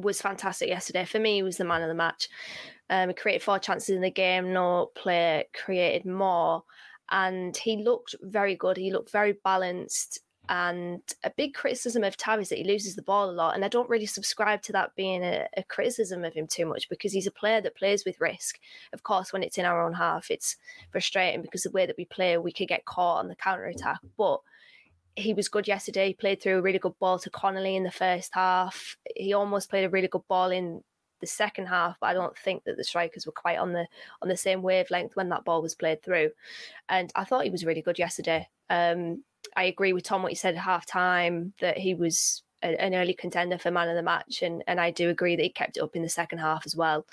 [0.00, 1.04] was fantastic yesterday.
[1.04, 2.28] For me, he was the man of the match.
[2.90, 4.52] Um, he created four chances in the game.
[4.52, 6.64] No player created more.
[7.10, 8.76] And he looked very good.
[8.76, 10.20] He looked very balanced.
[10.50, 13.54] And a big criticism of Tav is that he loses the ball a lot.
[13.54, 16.88] And I don't really subscribe to that being a, a, criticism of him too much
[16.88, 18.58] because he's a player that plays with risk.
[18.94, 20.56] Of course, when it's in our own half, it's
[20.90, 23.98] frustrating because the way that we play, we could get caught on the counter attack.
[24.16, 24.40] But
[25.18, 26.08] he was good yesterday.
[26.08, 28.96] He played through a really good ball to Connolly in the first half.
[29.16, 30.82] He almost played a really good ball in
[31.20, 33.86] the second half, but I don't think that the strikers were quite on the
[34.22, 36.30] on the same wavelength when that ball was played through.
[36.88, 38.48] And I thought he was really good yesterday.
[38.70, 39.24] Um,
[39.56, 42.94] I agree with Tom what he said at half time that he was a, an
[42.94, 45.76] early contender for man of the match, and and I do agree that he kept
[45.76, 47.06] it up in the second half as well.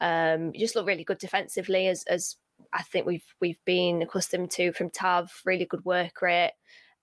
[0.00, 2.36] Um, he just looked really good defensively, as as
[2.72, 5.30] I think we've we've been accustomed to from Tav.
[5.44, 6.52] Really good work rate,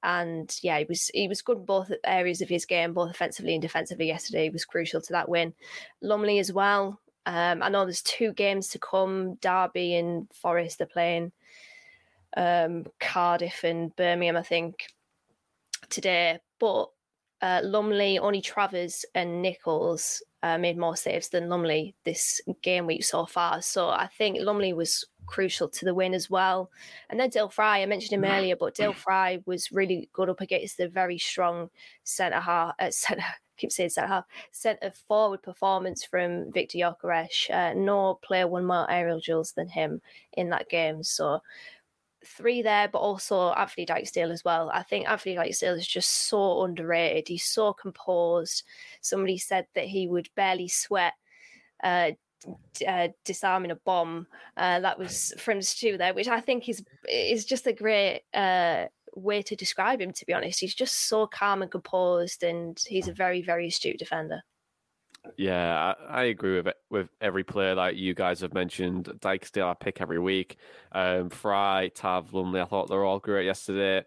[0.04, 3.54] and yeah, he was he was good in both areas of his game, both offensively
[3.54, 4.08] and defensively.
[4.08, 5.54] Yesterday, he was crucial to that win.
[6.02, 7.00] Lumley as well.
[7.26, 9.36] Um, I know there's two games to come.
[9.36, 11.32] Derby and Forest are playing
[12.36, 14.88] um, Cardiff and Birmingham, I think,
[15.90, 16.40] today.
[16.60, 16.90] But
[17.42, 23.04] uh, Lumley, only Travers, and Nicholls uh, made more saves than Lumley this game week
[23.04, 23.62] so far.
[23.62, 26.72] So I think Lumley was crucial to the win as well.
[27.10, 30.42] And then Dael Fry, I mentioned him earlier, but Dael Fry was really good up
[30.42, 31.70] against the very strong
[32.04, 33.24] centre half, uh, centre.
[33.58, 37.50] keep saying centre half, centre forward performance from Victor Gyökeres.
[37.50, 41.04] Uh, no player won more aerial duels than him in that game.
[41.04, 41.42] So
[42.26, 44.70] three there, but also Anthony Dijksteel as well.
[44.74, 47.28] I think Anthony Dijksteel is just so underrated.
[47.28, 48.64] He's so composed.
[49.02, 51.14] Somebody said that he would barely sweat.
[51.84, 52.12] Uh,
[52.88, 54.28] uh, disarming a bomb.
[54.56, 58.86] Uh, that was from Stu there, which I think is is just a great uh,
[59.16, 60.14] way to describe him.
[60.14, 64.00] To be honest, he's just so calm and composed, and he's a very very astute
[64.00, 64.42] defender.
[65.38, 69.06] Yeah, I, I, agree with it, with every player that you guys have mentioned.
[69.20, 70.58] Dijksteel, I pick every week.
[70.92, 74.00] Um, Fry, Tav, Lumley, I thought they were all great yesterday.
[74.00, 74.04] I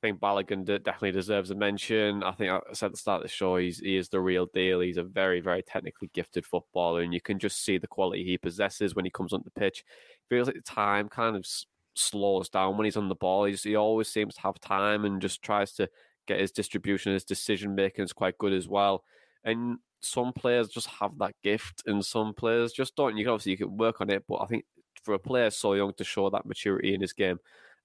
[0.00, 2.22] think Balogun definitely deserves a mention.
[2.22, 4.46] I think I said at the start of the show, he's, he is the real
[4.52, 4.80] deal.
[4.80, 8.36] He's a very, very technically gifted footballer, and you can just see the quality he
[8.36, 9.84] possesses when he comes on the pitch.
[10.28, 11.46] Feels like the time kind of
[11.94, 13.44] slows down when he's on the ball.
[13.44, 15.88] He's, he always seems to have time and just tries to
[16.26, 19.04] get his distribution, his decision making is quite good as well.
[19.44, 23.16] And some players just have that gift, and some players just don't.
[23.16, 24.64] You can obviously you can work on it, but I think
[25.02, 27.38] for a player so young to show that maturity in his game,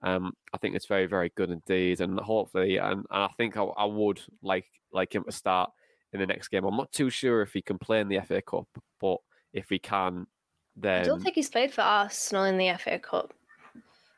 [0.04, 2.02] um, I think it's very, very good indeed.
[2.02, 5.72] And hopefully, and, and I think I, I, would like like him to start
[6.14, 6.66] in the next game.
[6.66, 8.68] I'm not too sure if he can play in the FA Cup,
[9.00, 9.18] but
[9.54, 10.28] if he can,
[10.76, 13.34] then I don't think he's played for Arsenal in the FA Cup.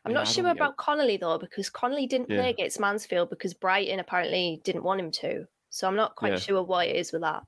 [0.06, 2.38] I'm yeah, not sure about Connolly though, because Connolly didn't yeah.
[2.38, 5.48] play against Mansfield because Brighton apparently didn't want him to.
[5.70, 6.39] So I'm not quite yeah.
[6.39, 7.44] sure what it is with that.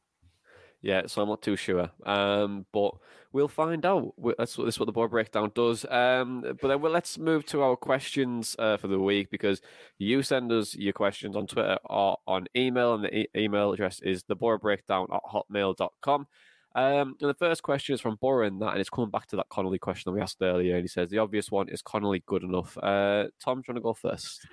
[0.86, 1.90] Yeah, so I'm not too sure.
[2.06, 2.92] Um, but
[3.34, 4.14] we'll find out.
[4.38, 5.84] That's what, that's what the Boro Breakdown does.
[5.90, 9.62] Um, but then let's move to our questions uh, for the week because
[9.98, 14.00] you send us your questions on Twitter or on email, and the e- email address
[14.02, 16.28] is theborobreakdown at hotmail.com.
[16.76, 19.50] Um, and the first question is from Boren, that, and it's coming back to that
[19.50, 20.76] Connolly question that we asked earlier.
[20.76, 22.78] And he says the obvious one is Connolly good enough?
[22.78, 24.46] Uh, Tom, do you want to go first?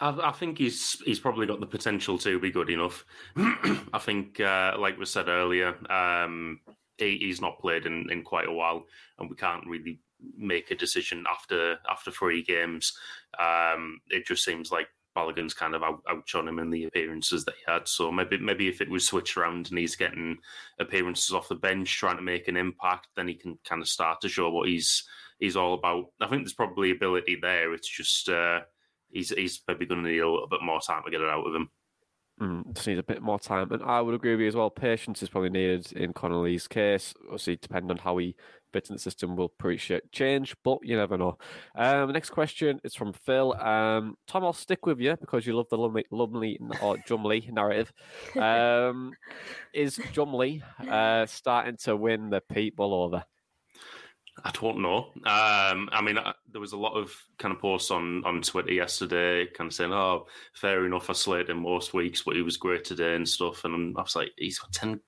[0.00, 3.04] I, I, think he's he's probably got the potential to be good enough.
[3.36, 6.60] I think, uh, like we said earlier, um,
[6.98, 8.86] he, he's not played in, in quite a while,
[9.18, 10.00] and we can't really
[10.36, 12.96] make a decision after after three games.
[13.38, 17.54] Um, it just seems like Balogun's kind of out, outshone him in the appearances that
[17.54, 17.86] he had.
[17.86, 20.38] So maybe maybe if it was switched around and he's getting
[20.80, 24.20] appearances off the bench, trying to make an impact, then he can kind of start
[24.22, 25.04] to show what he's
[25.38, 26.06] he's all about.
[26.20, 27.72] I think there's probably ability there.
[27.74, 28.60] It's just uh,
[29.14, 31.46] he's he's maybe going to need a little bit more time to get it out
[31.46, 31.70] of him.
[32.40, 34.68] Mm, just need a bit more time, and I would agree with you as well.
[34.68, 37.14] Patience is probably needed in Connolly's case.
[37.26, 38.34] Obviously, depending on how he
[38.72, 41.38] fits in the system, will appreciate change, but you never know.
[41.76, 43.52] Um, next question is from Phil.
[43.52, 47.92] Um, Tom, I'll stick with you because you love the Lumley, Lumley or Jumley narrative.
[48.36, 49.12] Um,
[49.72, 53.24] is Jumley uh, starting to win the people over?
[54.46, 55.06] I don't know.
[55.24, 58.74] Um, I mean, I, there was a lot of kind of posts on, on Twitter
[58.74, 61.08] yesterday, kind of saying, "Oh, fair enough.
[61.08, 64.14] I slated him most weeks, but he was great today and stuff." And I was
[64.14, 65.00] like, "He's got 10,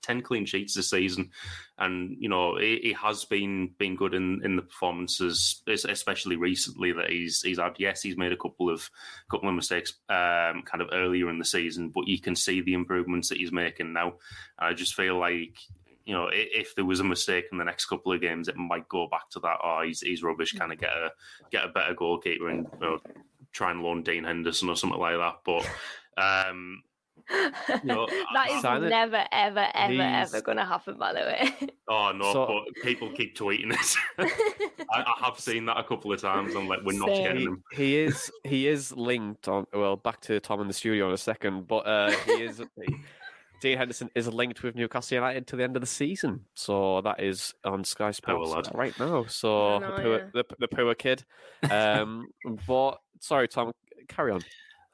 [0.00, 1.32] 10 clean sheets this season,
[1.76, 6.92] and you know, he, he, has been been good in, in the performances, especially recently
[6.92, 7.74] that he's he's had.
[7.78, 8.88] Yes, he's made a couple of
[9.28, 12.74] couple of mistakes, um, kind of earlier in the season, but you can see the
[12.74, 14.14] improvements that he's making now.
[14.56, 15.58] I just feel like
[16.04, 18.88] you know, if there was a mistake in the next couple of games, it might
[18.88, 19.58] go back to that.
[19.62, 20.52] Oh, he's he's rubbish.
[20.52, 21.10] Kind of get a
[21.50, 23.00] get a better goalkeeper and you know,
[23.52, 25.36] try and loan Dean Henderson or something like that.
[25.44, 25.66] But
[26.22, 26.82] um,
[27.30, 30.34] you know, that is never, ever, ever, he's...
[30.34, 30.96] ever going to happen.
[30.98, 31.68] By the way.
[31.86, 32.32] Oh no!
[32.32, 32.46] So...
[32.46, 34.26] But people keep tweeting it.
[34.90, 36.54] I, I, have seen that a couple of times.
[36.54, 37.22] I'm like, we're not Same.
[37.22, 37.62] getting him.
[37.72, 39.66] He is he is linked on.
[39.70, 42.62] Well, back to Tom in the studio in a second, but uh, he is.
[43.64, 46.44] Dean Henderson is linked with Newcastle United to the end of the season.
[46.52, 49.24] So that is on Sky Sports right now.
[49.24, 50.24] So know, the, poor, yeah.
[50.34, 51.24] the, the poor kid.
[51.70, 52.26] Um,
[52.66, 53.72] but sorry, Tom,
[54.06, 54.42] carry on.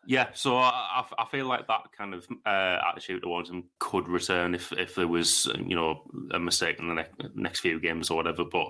[0.07, 4.55] Yeah, so I, I feel like that kind of uh, attitude towards him could return
[4.55, 8.19] if, if there was, you know, a mistake in the ne- next few games or
[8.19, 8.45] whatever.
[8.45, 8.69] But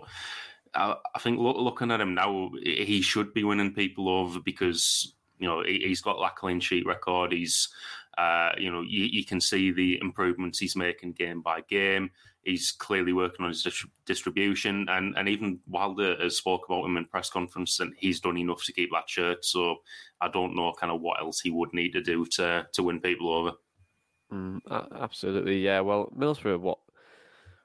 [0.75, 5.13] I, I think look, looking at him now, he should be winning people over because
[5.39, 7.33] you know he, has got that clean sheet record.
[7.33, 7.69] He's
[8.19, 12.11] uh, you know, you, you, can see the improvements he's making game by game.
[12.43, 13.67] He's clearly working on his
[14.07, 18.37] distribution, and, and even Wilder has spoke about him in press conference, and he's done
[18.37, 19.45] enough to keep that shirt.
[19.45, 19.77] So
[20.21, 23.01] I don't know kind of what else he would need to do to to win
[23.01, 23.53] people over.
[24.33, 24.61] Mm,
[24.99, 25.81] absolutely, yeah.
[25.81, 26.79] Well, Middlesbrough, what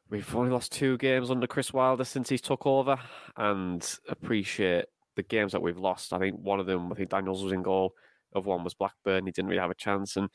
[0.09, 2.99] we've only lost two games under Chris Wilder since he's took over,
[3.37, 6.13] and appreciate the games that we've lost.
[6.13, 7.95] I think one of them, I think Daniels was in goal
[8.35, 9.25] of one was Blackburn.
[9.25, 10.17] He didn't really have a chance.
[10.17, 10.29] And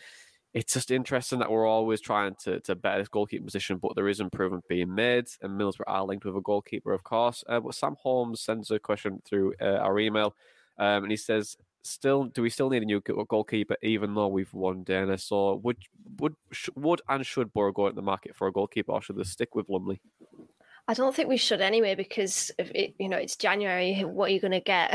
[0.53, 4.09] it's just interesting that we're always trying to, to better this goalkeeper position, but there
[4.09, 5.27] is improvement being made.
[5.43, 7.45] And Middlesbrough are linked with a goalkeeper, of course.
[7.49, 10.35] Uh, but Sam Holmes sends a question through uh, our email,
[10.79, 14.53] um, and he says, "Still, do we still need a new goalkeeper, even though we've
[14.53, 15.19] won Dana?
[15.19, 15.77] So would
[16.19, 16.35] would
[16.75, 19.55] would and should Boro go at the market for a goalkeeper, or should they stick
[19.55, 20.01] with Lumley?"
[20.91, 24.01] I don't think we should anyway because if it, you know it's January.
[24.01, 24.93] What are you going to get?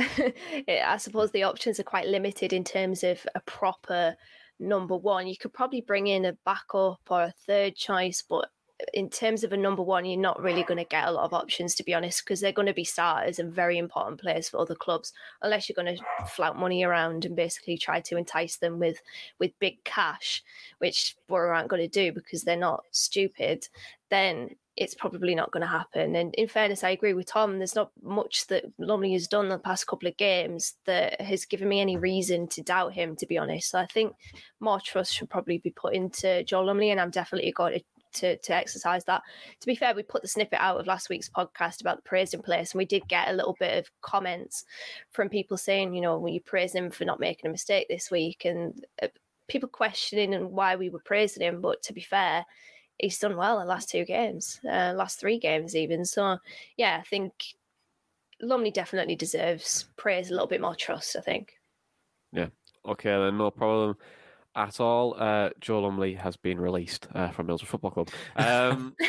[0.68, 4.18] I suppose the options are quite limited in terms of a proper
[4.60, 5.26] number one.
[5.26, 8.50] You could probably bring in a backup or a third choice, but
[8.94, 11.34] in terms of a number one, you're not really going to get a lot of
[11.34, 14.60] options, to be honest, because they're going to be starters and very important players for
[14.60, 18.80] other clubs, unless you're going to flout money around and basically try to entice them
[18.80, 18.98] with
[19.40, 20.44] with big cash,
[20.80, 23.70] which Boro aren't going to do because they're not stupid.
[24.10, 26.16] Then it's probably not going to happen.
[26.16, 27.58] And in fairness, I agree with Tom.
[27.58, 31.70] There's not much that Lumley has done the past couple of games that has given
[31.70, 33.72] me any reason to doubt him, to be honest.
[33.72, 34.14] So I think
[34.60, 37.86] more trust should probably be put into Joe Lumley, and I'm definitely going to.
[38.20, 39.24] To, to exercise that.
[39.60, 42.34] To be fair, we put the snippet out of last week's podcast about the praise
[42.34, 44.64] in place, and we did get a little bit of comments
[45.12, 48.46] from people saying, you know, you praise him for not making a mistake this week,
[48.46, 49.08] and uh,
[49.50, 51.60] people questioning and why we were praising him.
[51.60, 52.46] But to be fair,
[52.98, 56.06] he's done well in the last two games, uh, last three games even.
[56.06, 56.38] So
[56.78, 57.34] yeah, I think
[58.42, 61.16] Lumley definitely deserves praise, a little bit more trust.
[61.16, 61.54] I think.
[62.32, 62.48] Yeah.
[62.86, 63.98] Okay, then no problem
[64.56, 65.16] at all.
[65.18, 68.10] Uh, Joe Lumley has been released uh, from Middlesbrough Football Club.
[68.36, 68.96] Um,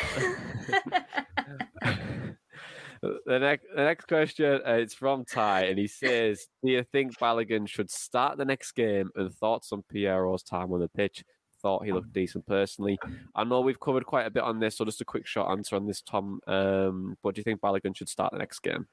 [3.26, 7.18] the next, the next question uh, it's from Ty, and he says, "Do you think
[7.18, 9.10] Balogun should start the next game?
[9.14, 11.24] And thoughts on Payero's time on the pitch?
[11.66, 12.96] Thought he looked decent personally.
[13.34, 15.74] I know we've covered quite a bit on this, so just a quick short answer
[15.74, 16.38] on this, Tom.
[16.46, 18.86] Um, but do you think Balogun should start the next game?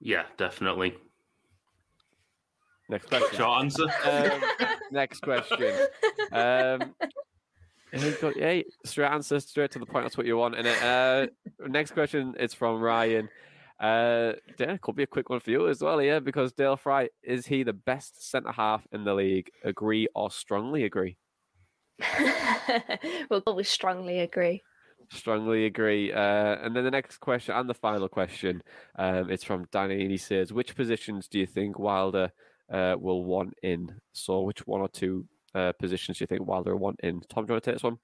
[0.00, 0.96] Yeah, definitely.
[2.88, 3.38] Next question.
[3.38, 3.84] Short answer.
[4.04, 4.40] Um,
[4.90, 5.72] next question.
[6.32, 6.96] Um,
[8.34, 10.04] yeah, straight answer, straight to the point.
[10.04, 10.56] That's what you want.
[10.56, 11.28] And uh,
[11.68, 13.28] next question is from Ryan.
[13.78, 17.10] Uh, yeah, could be a quick one for you as well, yeah, because Dael Fry
[17.22, 19.52] is he the best centre half in the league?
[19.62, 21.16] Agree or strongly agree?
[23.30, 24.62] we'll always strongly agree.
[25.10, 26.12] Strongly agree.
[26.12, 28.62] Uh, and then the next question and the final question,
[28.96, 32.30] um, it's from Danny, and he says, "Which positions do you think Wilder
[32.70, 33.94] uh, will want in?
[34.12, 37.46] So, which one or two uh, positions do you think Wilder will want in?" Tom,
[37.46, 37.98] do you want to take this one?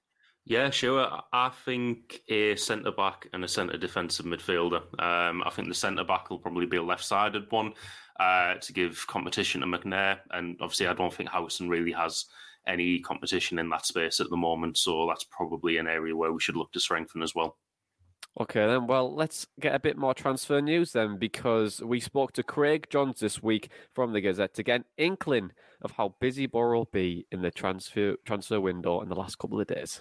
[0.46, 1.08] Yeah, sure.
[1.32, 4.82] I think a centre back and a centre defensive midfielder.
[5.02, 7.72] Um, I think the centre back will probably be a left sided one
[8.20, 10.18] uh, to give competition to McNair.
[10.30, 12.26] And obviously, I don't think Howson really has
[12.66, 14.78] any competition in that space at the moment.
[14.78, 17.56] So that's probably an area where we should look to strengthen as well.
[18.40, 18.88] Okay, then.
[18.88, 23.20] Well, let's get a bit more transfer news then, because we spoke to Craig Johns
[23.20, 25.52] this week from the Gazette to get an inkling
[25.82, 29.60] of how busy Boro will be in the transfer transfer window in the last couple
[29.60, 30.00] of days.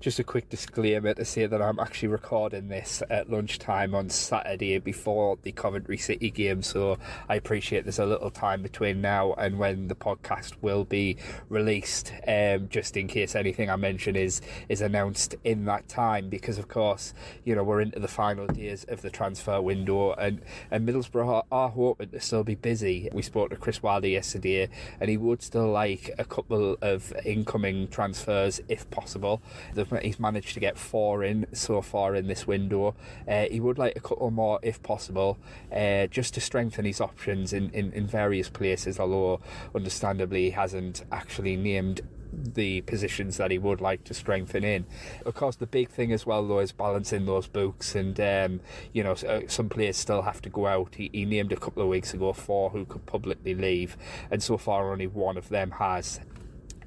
[0.00, 4.78] Just a quick disclaimer to say that I'm actually recording this at lunchtime on Saturday
[4.78, 9.58] before the Coventry City game, so I appreciate there's a little time between now and
[9.58, 11.16] when the podcast will be
[11.48, 16.58] released, um, just in case anything I mention is is announced in that time, because
[16.58, 17.12] of course,
[17.44, 20.40] you know, we're into the final days of the transfer window, and,
[20.70, 23.08] and Middlesbrough are, hoping to still be busy.
[23.12, 24.68] We spoke to Chris Wilder yesterday,
[25.00, 29.42] and he would still like a couple of incoming transfers if possible.
[29.74, 32.94] The he's managed to get four in so far in this window.
[33.26, 35.38] Uh, he would like a couple more if possible,
[35.72, 39.40] uh, just to strengthen his options in, in, in various places, although
[39.74, 44.86] understandably he hasn't actually named the positions that he would like to strengthen in.
[45.24, 48.60] Of course, the big thing as well, though, is balancing those books, and um,
[48.92, 50.94] you know, uh, some players still have to go out.
[50.96, 53.96] He, he, named a couple of weeks ago four who could publicly leave,
[54.30, 56.20] and so far only one of them has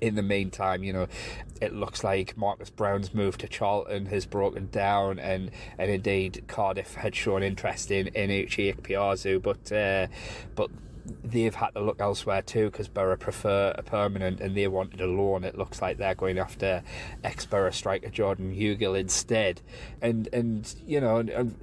[0.02, 1.08] in the meantime, you know,
[1.62, 6.96] it looks like Marcus Brown's move to Charlton has broken down, and, and indeed Cardiff
[6.96, 10.08] had shown interest in in Uche Ikpeazu, but uh,
[10.56, 10.70] but
[11.24, 15.08] they've had to look elsewhere too because Boro prefer a permanent and they wanted a
[15.08, 15.44] loan.
[15.44, 16.84] It looks like they're going after
[17.24, 19.62] ex-Boro striker Jordan Hugill instead,
[20.02, 21.18] and and you know.
[21.18, 21.56] And,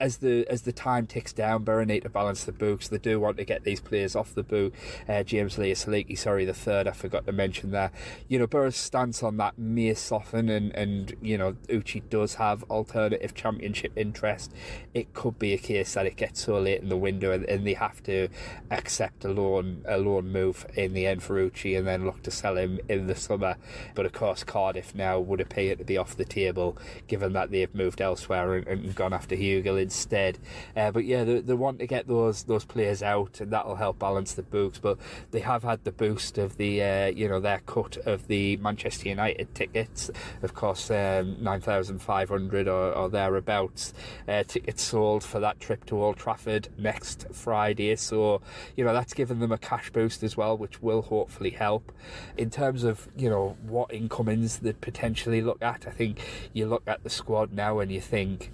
[0.00, 2.88] as the as the time ticks down, Boro need to balance the books.
[2.88, 4.72] They do want to get these players off the book.
[5.08, 7.92] Uh, James Lea Siliki, sorry, the third, I forgot to mention there.
[8.26, 12.64] You know, Boro's stance on that may soften, and, and you know, Uche does have
[12.64, 14.52] alternative championship interest.
[14.94, 17.66] It could be a case that it gets so late in the window and, and
[17.66, 18.28] they have to
[18.70, 22.30] accept a loan a loan move in the end for Uche and then look to
[22.30, 23.56] sell him in the summer.
[23.94, 27.74] But of course, Cardiff now would appear to be off the table given that they've
[27.74, 30.38] moved elsewhere and, and gone after Hugill instead.
[30.76, 33.98] Uh, but yeah, they, they want to get those those players out, and that'll help
[33.98, 34.78] balance the books.
[34.78, 34.98] But
[35.32, 39.08] they have had the boost of the uh, you know their cut of the Manchester
[39.08, 40.08] United tickets,
[40.42, 43.92] of course, um, nine thousand five hundred or, or thereabouts.
[44.28, 48.40] Uh, tickets sold for that trip to Old Trafford next Friday, so
[48.76, 51.90] you know that's given them a cash boost as well, which will hopefully help.
[52.36, 56.20] In terms of you know what incomings they potentially look at, I think
[56.52, 58.52] you look at the squad now and you think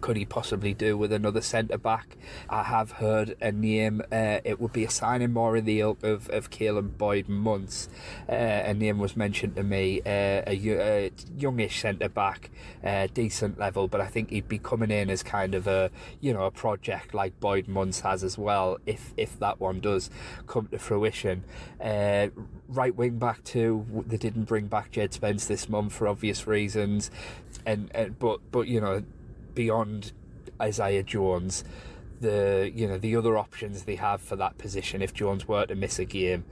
[0.00, 2.16] could he possibly do with another centre back?
[2.48, 4.02] I have heard a name.
[4.12, 7.88] Uh, it would be a signing more in the ilk of, of Caolan Boyd Munce.
[8.28, 12.50] Uh, a name was mentioned to me, uh, a, a, youngish centre back,
[12.84, 15.90] uh, decent level, but I think he'd be coming in as kind of a
[16.20, 18.78] you know a project like Boyd Munce has as well.
[18.86, 20.10] If if that one does
[20.46, 21.44] come to fruition,
[21.80, 22.28] uh,
[22.68, 24.04] right wing back too.
[24.06, 27.10] They didn't bring back Jed Spence this month for obvious reasons,
[27.66, 29.02] and, and but but you know
[29.58, 30.12] beyond
[30.62, 31.64] Isaiah Jones,
[32.20, 35.74] the you know the other options they have for that position if Jones were to
[35.74, 36.44] miss a game,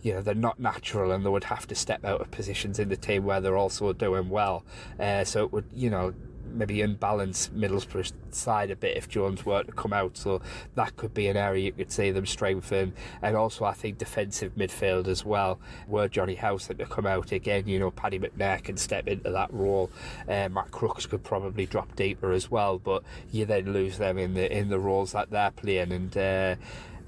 [0.00, 2.88] you know they're not natural and they would have to step out of positions in
[2.88, 4.64] the team where they're also doing well.
[4.98, 6.14] Uh, so it would you know
[6.52, 10.16] maybe unbalance Middlesbrough's side a bit if Jones weren't to come out.
[10.16, 10.40] So
[10.74, 12.92] that could be an area you could see them strengthen.
[13.22, 15.58] And also, I think defensive midfield as well.
[15.88, 19.52] Were Jonny Howson to come out again, you know, Paddy McNair can step into that
[19.52, 19.90] role.
[20.28, 24.34] Uh, Matt Crooks could probably drop deeper as well, but you then lose them in
[24.34, 26.16] the in the roles that they're playing and.
[26.16, 26.56] Uh,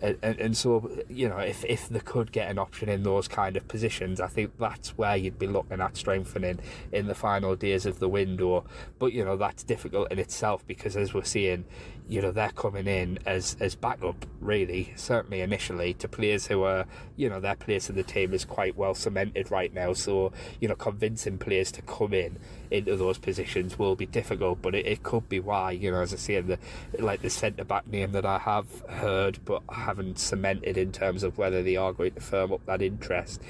[0.03, 3.57] and, and, so you know if if they could get an option in those kind
[3.57, 6.59] of positions I think that's where you'd be looking at strengthening
[6.93, 8.65] in the final days of the window.
[8.99, 11.65] But you know that's difficult in itself because as we're seeing
[12.09, 16.87] you know they're coming in as as backup really certainly initially to players who are
[17.17, 19.93] you know their place in the team is quite well cemented right now.
[19.93, 22.39] So you know convincing players to come in
[22.71, 26.13] into those positions will be difficult but it, it could be why you know as
[26.13, 26.59] I say the
[26.99, 31.23] like the centre back name that I have heard but I haven't cemented in terms
[31.23, 33.41] of whether they are going to firm up that interest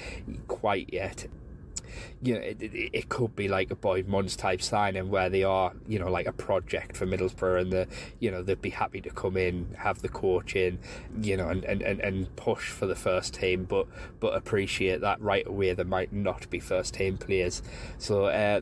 [0.49, 1.27] quite yet
[2.23, 5.43] you know, it, it, it, could be like a Boyd Munce type signing where they
[5.43, 7.87] are, you know, like a project for Middlesbrough and the,
[8.21, 10.79] you know, they'd be happy to come in, have the coach in,
[11.21, 13.87] you know, and, and, and push for the first team, but
[14.21, 17.63] but appreciate that right away there might not be first team players.
[17.99, 18.61] So uh,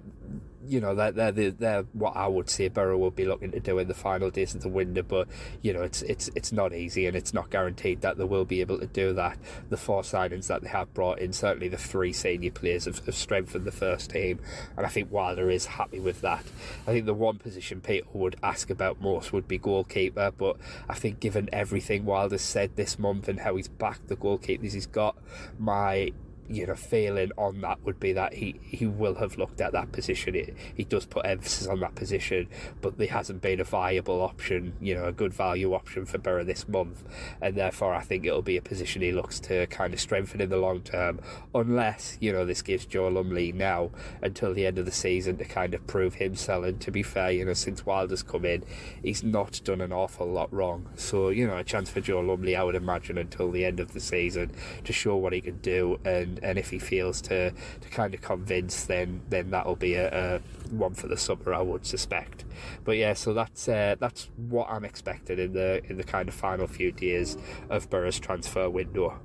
[0.66, 3.78] you know they're, they're they're what I would say Boro will be looking to do
[3.78, 5.28] in the final days of the window but
[5.62, 8.60] you know it's it's it's not easy and it's not guaranteed that they will be
[8.60, 9.38] able to do that.
[9.68, 13.14] The four signings that they have brought in certainly the three senior players have, have
[13.14, 14.40] strengthened the first team
[14.76, 16.44] and I think Wilder is happy with that.
[16.86, 20.56] I think the one position people would ask about most would be goalkeeper but
[20.88, 24.86] I think given everything Wilder's said this month and how he's backed the goalkeepers he's
[24.86, 25.16] got
[25.58, 26.12] my
[26.48, 29.92] you know, failing on that would be that he, he will have looked at that
[29.92, 30.34] position.
[30.34, 32.48] It, he does put emphasis on that position,
[32.80, 36.44] but there hasn't been a viable option, you know, a good value option for Boro
[36.44, 37.02] this month.
[37.40, 40.50] And therefore, I think it'll be a position he looks to kind of strengthen in
[40.50, 41.20] the long term,
[41.54, 43.90] unless, you know, this gives Joe Lumley now
[44.22, 46.64] until the end of the season to kind of prove himself.
[46.64, 48.64] And to be fair, you know, since Wilder's come in,
[49.02, 50.88] he's not done an awful lot wrong.
[50.96, 53.92] So, you know, a chance for Joe Lumley, I would imagine, until the end of
[53.92, 54.52] the season
[54.84, 55.98] to show what he can do.
[56.04, 59.94] And and, and if he feels to to kind of convince, then then that'll be
[59.94, 62.44] a, a one for the summer, I would suspect.
[62.84, 66.34] But yeah, so that's uh, that's what I'm expecting in the in the kind of
[66.34, 67.36] final few days
[67.70, 69.18] of Boro's transfer window.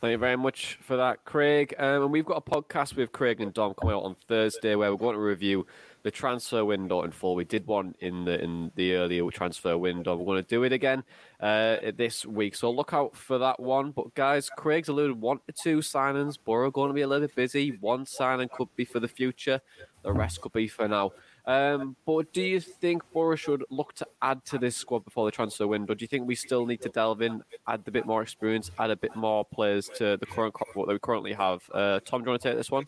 [0.00, 1.74] Thank you very much for that, Craig.
[1.78, 4.90] Um, and we've got a podcast with Craig and Dom coming out on Thursday where
[4.90, 5.66] we're going to review
[6.02, 7.34] the transfer window in full.
[7.34, 10.16] We did one in the in the earlier transfer window.
[10.16, 11.04] We're going to do it again
[11.40, 13.90] uh, this week, so look out for that one.
[13.90, 16.38] But guys, Craig's alluded one to two signings.
[16.42, 17.76] Boro going to be a little bit busy.
[17.80, 19.60] One signing could be for the future.
[20.02, 21.12] The rest could be for now.
[21.46, 25.30] Um, but do you think Boro should look to add to this squad before the
[25.30, 25.94] transfer window?
[25.94, 28.90] Do you think we still need to delve in, add a bit more experience, add
[28.90, 31.62] a bit more players to the current what we currently have?
[31.72, 32.86] Uh, Tom, do you want to take this one?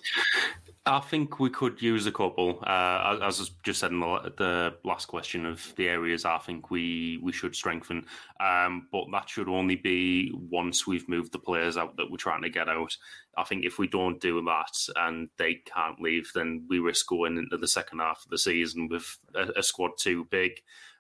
[0.84, 2.58] I think we could use a couple.
[2.66, 6.72] Uh, as I just said in the, the, last question of the areas I think
[6.72, 8.04] we, we should strengthen.
[8.40, 12.42] Um, but that should only be once we've moved the players out that we're trying
[12.42, 12.96] to get out.
[13.36, 17.36] I think if we don't do that and they can't leave, then we risk going
[17.36, 20.52] into the second half of the season with a, a squad too big.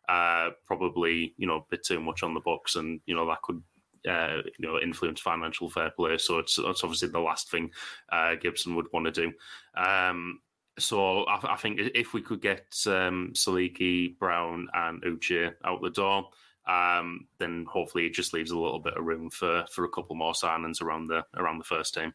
[0.08, 3.40] Uh, probably, you know, a bit too much on the books, and you know that
[3.42, 3.62] could
[4.08, 6.18] uh, you know influence financial fair play.
[6.18, 7.70] So it's, it's obviously the last thing
[8.10, 9.32] uh, Gibson would want to do.
[9.80, 10.40] Um,
[10.78, 15.90] so I, I, think if we could get um, Siliki, Brown, and Uche out the
[15.90, 16.30] door,
[16.66, 20.16] um, then hopefully it just leaves a little bit of room for for a couple
[20.16, 22.12] more signings around the around the first team.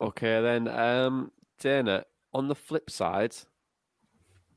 [0.00, 2.04] Okay, then um, Dana.
[2.32, 3.34] On the flip side,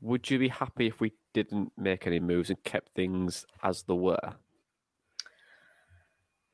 [0.00, 3.94] would you be happy if we didn't make any moves and kept things as they
[3.94, 4.34] were?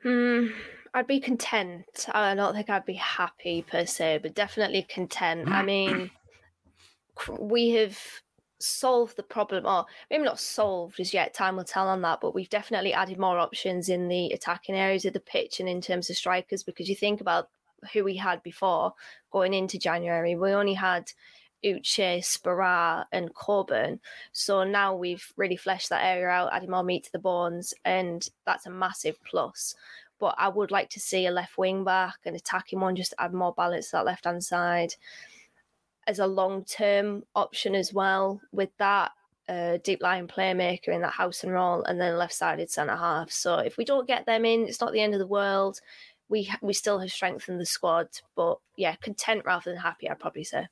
[0.03, 0.47] Hmm,
[0.95, 2.07] I'd be content.
[2.13, 5.49] I don't think I'd be happy per se, but definitely content.
[5.49, 6.11] I mean,
[7.39, 7.99] we have
[8.59, 11.35] solved the problem, or maybe not solved as yet.
[11.35, 15.05] Time will tell on that, but we've definitely added more options in the attacking areas
[15.05, 16.63] of the pitch and in terms of strikers.
[16.63, 17.49] Because you think about
[17.93, 18.95] who we had before
[19.31, 21.13] going into January, we only had
[21.65, 24.01] Uche, Sporar, and Coburn.
[24.33, 28.27] So now we've really fleshed that area out, added more meat to the bones, and
[28.47, 29.75] that's a massive plus.
[30.19, 33.33] But I would like to see a left wing back, an attacking one, just add
[33.33, 34.95] more balance to that left hand side
[36.07, 38.41] as a long term option as well.
[38.53, 39.13] With that,
[39.49, 43.31] uh, deep line playmaker in that Howson role, and then left sided centre half.
[43.31, 45.81] So if we don't get them in, it's not the end of the world.
[46.29, 50.09] We we still have strengthened the squad, but yeah, content rather than happy.
[50.09, 50.69] I'd probably say.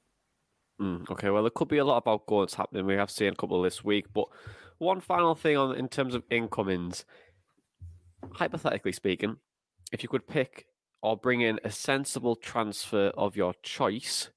[0.81, 2.87] Mm, okay, well, there could be a lot about goals happening.
[2.87, 4.27] We have seen a couple this week, but
[4.79, 7.05] one final thing on in terms of incomings.
[8.33, 9.37] Hypothetically speaking,
[9.93, 10.67] if you could pick
[11.03, 14.31] or bring in a sensible transfer of your choice,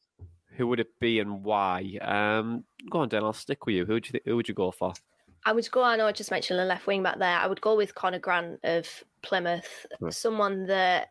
[0.55, 1.97] who would it be and why?
[2.01, 3.23] Um, go on, Dan.
[3.23, 3.85] I'll stick with you.
[3.85, 4.93] Who would you th- who would you go for?
[5.45, 5.83] I would go.
[5.83, 7.37] I know I just mentioned a left wing back there.
[7.37, 8.87] I would go with Conor Grant of
[9.23, 10.13] Plymouth, right.
[10.13, 11.09] someone that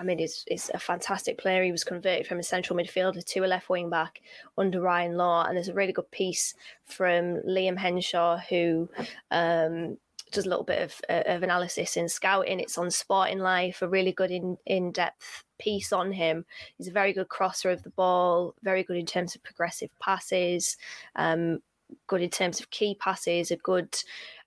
[0.00, 1.62] I mean, he's, a fantastic player.
[1.62, 4.22] He was converted from a central midfielder to a left wing back
[4.56, 5.42] under Ryan Lowe.
[5.42, 6.54] And there's a really good piece
[6.86, 8.88] from Liam Henshaw, who
[9.30, 9.98] um,
[10.32, 12.60] does a little bit of, uh, of analysis in scouting.
[12.60, 16.46] It's on Sporting Life, a really good in, in depth piece on him.
[16.78, 20.78] He's a very good crosser of the ball, very good in terms of progressive passes.
[21.14, 21.58] Um,
[22.06, 23.98] good in terms of key passes, a good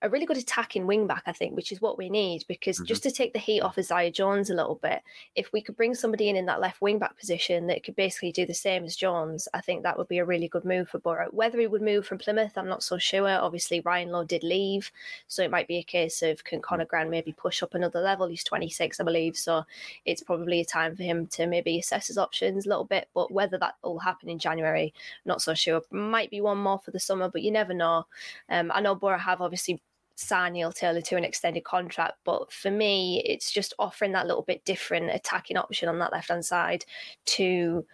[0.04, 2.84] a really good attacking wing back, I think, which is what we need because mm-hmm.
[2.84, 5.02] just to take the heat off Isaiah Jones a little bit,
[5.34, 8.30] if we could bring somebody in in that left wing back position that could basically
[8.30, 10.98] do the same as Jones, I think that would be a really good move for
[10.98, 11.28] Boro.
[11.30, 13.26] Whether he would move from Plymouth, I'm not so sure.
[13.26, 14.92] Obviously, Ryan Lowe did leave,
[15.26, 18.26] so it might be a case of can Conor Grant maybe push up another level?
[18.26, 19.64] He's 26, I believe, so
[20.04, 23.08] it's probably a time for him to maybe assess his options a little bit.
[23.14, 24.92] But whether that will happen in January,
[25.24, 25.80] not so sure.
[25.90, 28.06] Might be one more for the summer, but you never know.
[28.50, 29.80] Um, I know Boro have obviously
[30.16, 32.14] sign Neil Taylor to an extended contract.
[32.24, 36.28] But for me, it's just offering that little bit different attacking option on that left
[36.28, 36.84] hand side
[37.26, 37.84] to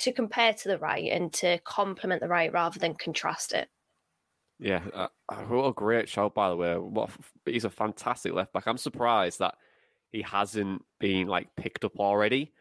[0.00, 3.68] to compare to the right and to complement the right rather than contrast it.
[4.58, 5.08] Yeah, uh,
[5.48, 6.76] what a great shout by the way.
[6.76, 7.10] What
[7.44, 8.66] he's a fantastic left back.
[8.66, 9.56] I'm surprised that
[10.12, 12.52] he hasn't been like picked up already.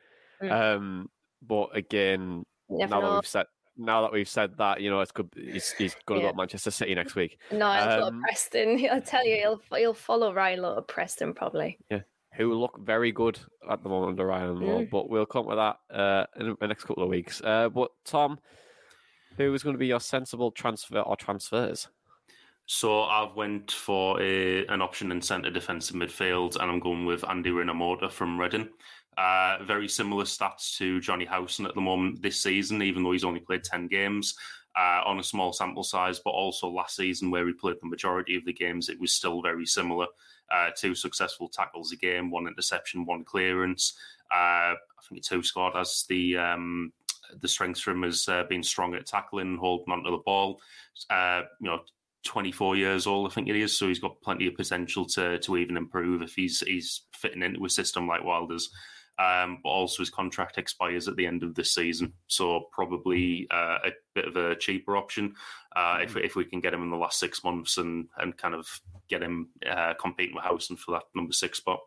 [0.41, 0.51] Mm.
[0.51, 1.09] Um,
[1.41, 3.01] but again, now know.
[3.01, 3.47] that we've set
[3.77, 5.29] now that we've said that, you know, it's good.
[5.35, 6.31] He's, he's going to yeah.
[6.31, 7.39] go to Manchester City next week.
[7.51, 8.87] No, he'll um, Preston.
[8.91, 11.77] I'll tell you, he'll he'll follow Ryan Lowe at Preston probably.
[11.89, 12.01] Yeah,
[12.33, 14.89] who look very good at the moment under Ryan Lowe, mm.
[14.89, 17.41] but we'll come to that uh, in the next couple of weeks.
[17.43, 18.39] Uh, but Tom,
[19.37, 21.87] who is going to be your sensible transfer or transfers?
[22.65, 27.27] So I've went for a, an option in centre defensive midfield, and I'm going with
[27.27, 28.69] Andy Rinomhota from Reading.
[29.17, 33.23] Uh, very similar stats to Jonny Howson at the moment this season, even though he's
[33.23, 34.35] only played 10 games
[34.77, 36.19] uh, on a small sample size.
[36.19, 39.41] But also last season, where he played the majority of the games, it was still
[39.41, 40.07] very similar.
[40.51, 43.97] Uh, two successful tackles a game, one interception, one clearance.
[44.31, 46.91] Uh, I think two scored as the um,
[47.41, 50.59] the strength for him has uh, been strong at tackling, and holding onto the ball.
[51.09, 51.79] Uh, you know,
[52.23, 53.77] 24 years old, I think it is.
[53.77, 57.63] So he's got plenty of potential to to even improve if he's he's fitting into
[57.65, 58.69] a system like Wilder's
[59.19, 62.13] um, but also his contract expires at the end of this season.
[62.27, 65.35] So probably uh, a bit of a cheaper option
[65.75, 68.55] uh, if, if we can get him in the last six months and, and kind
[68.55, 68.67] of
[69.09, 71.79] get him uh, competing with Howson for that number six spot.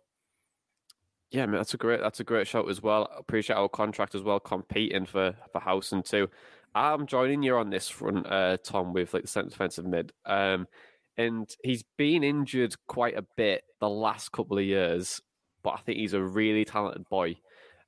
[1.31, 3.11] Yeah, I mean, that's a great that's a great shout as well.
[3.19, 6.31] Appreciate our contract as well, competing for for Howson too.
[6.75, 10.13] I'm joining you on this front, uh, Tom, with like the centre defensive mid.
[10.25, 10.69] Um,
[11.17, 15.21] and he's been injured quite a bit the last couple of years
[15.67, 17.35] but I think he's a really talented boy.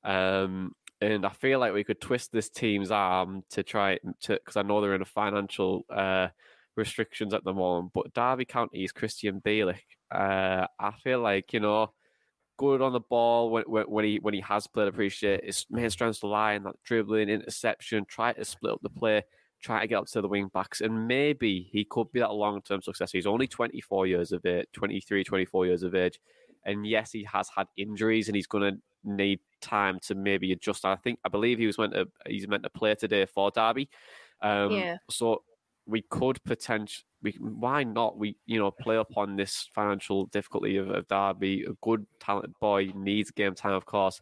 [0.03, 4.57] Um, and I feel like we could twist this team's arm to try to because
[4.57, 6.27] I know they're in a financial uh,
[6.75, 7.91] restrictions at the moment.
[7.93, 9.79] But Derby County's Krystian Bielik,
[10.11, 11.93] uh, I feel like you know,
[12.57, 14.89] good on the ball when, when, when he when he has played.
[14.89, 19.23] Appreciate his main strengths to line that dribbling, interception, try to split up the play,
[19.63, 22.61] try to get up to the wing backs, and maybe he could be that long
[22.61, 23.13] term success.
[23.13, 26.19] He's only 24 years of age, 23, 24 years of age.
[26.69, 30.85] And yes, he has had injuries, and he's going to need time to maybe adjust.
[30.85, 33.89] I think I believe he was meant to he's meant to play today for Derby.
[34.41, 34.97] Um, Yeah.
[35.09, 35.43] So
[35.85, 37.05] we could potentially.
[37.21, 38.17] We, why not?
[38.17, 41.63] We you know play upon this financial difficulty of, of Derby.
[41.63, 44.21] A good talented boy needs game time, of course.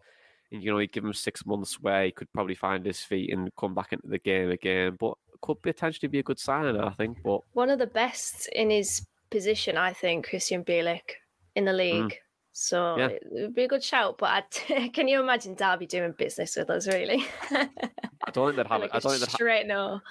[0.52, 3.34] And you know, you give him six months where he could probably find his feet
[3.34, 4.96] and come back into the game again.
[5.00, 7.18] But could potentially be a good signing, I think.
[7.24, 11.18] But One of the best in his position, I think, Krystian Bielik
[11.56, 12.18] in the league.
[12.60, 13.08] So Yeah.
[13.10, 14.18] it would be a good shout.
[14.18, 16.88] But I'd, can you imagine Derby doing business with us?
[16.88, 17.24] Really?
[17.52, 18.82] I don't think they'd have.
[18.82, 20.02] Like I don't think they'd ha- straight no.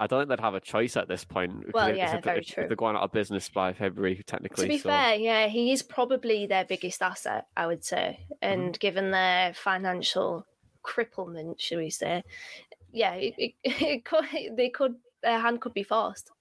[0.00, 1.72] I don't think they'd have a choice at this point.
[1.72, 2.64] Well, yeah, if, very if, true.
[2.64, 4.64] If they're going out of business by February, technically.
[4.64, 4.88] To be so.
[4.88, 8.18] fair, yeah, he is probably their biggest asset, I would say.
[8.24, 8.52] Mm-hmm.
[8.52, 10.44] And given their financial
[10.84, 12.24] cripplement, should we say,
[12.90, 14.24] yeah, it, it, it could,
[14.56, 16.31] they could, their hand could be forced.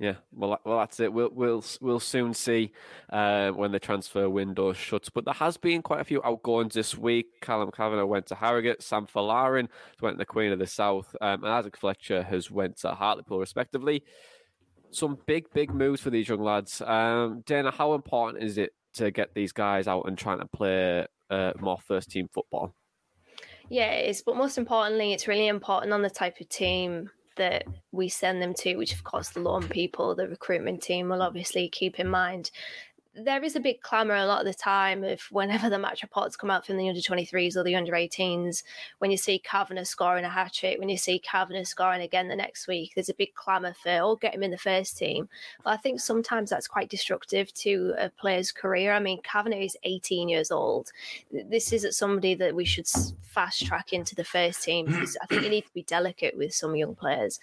[0.00, 1.12] Yeah, well, well, that's it.
[1.12, 2.72] We'll we'll we'll soon see
[3.10, 5.10] uh, when the transfer window shuts.
[5.10, 7.42] But there has been quite a few outgoings this week.
[7.42, 8.82] Callum Kavanagh went to Harrogate.
[8.82, 9.68] Sam Folarin
[10.00, 13.38] went to the Queen of the South, um, and Isaac Fletcher has went to Hartlepool,
[13.38, 14.02] respectively.
[14.90, 16.80] Some big, big moves for these young lads.
[16.80, 21.06] Um, Dana, how important is it to get these guys out and trying to play
[21.28, 22.74] uh, more first team football?
[23.68, 24.22] Yeah, it is.
[24.22, 28.54] But most importantly, it's really important on the type of team that we send them
[28.54, 32.50] to, which of course the loan people, the recruitment team will obviously keep in mind.
[33.12, 36.36] There is a big clamour a lot of the time of whenever the match reports
[36.36, 38.62] come out from the under 23s or the under 18s,
[38.98, 42.36] when you see Kavanagh scoring a hat trick, when you see Kavanagh scoring again the
[42.36, 45.28] next week, there's a big clamour for, oh, get him in the first team.
[45.64, 48.92] But I think sometimes that's quite destructive to a player's career.
[48.92, 50.92] I mean, Kavanagh is 18 years old.
[51.32, 52.86] This isn't somebody that we should
[53.22, 56.54] fast track into the first team because I think you need to be delicate with
[56.54, 57.40] some young players.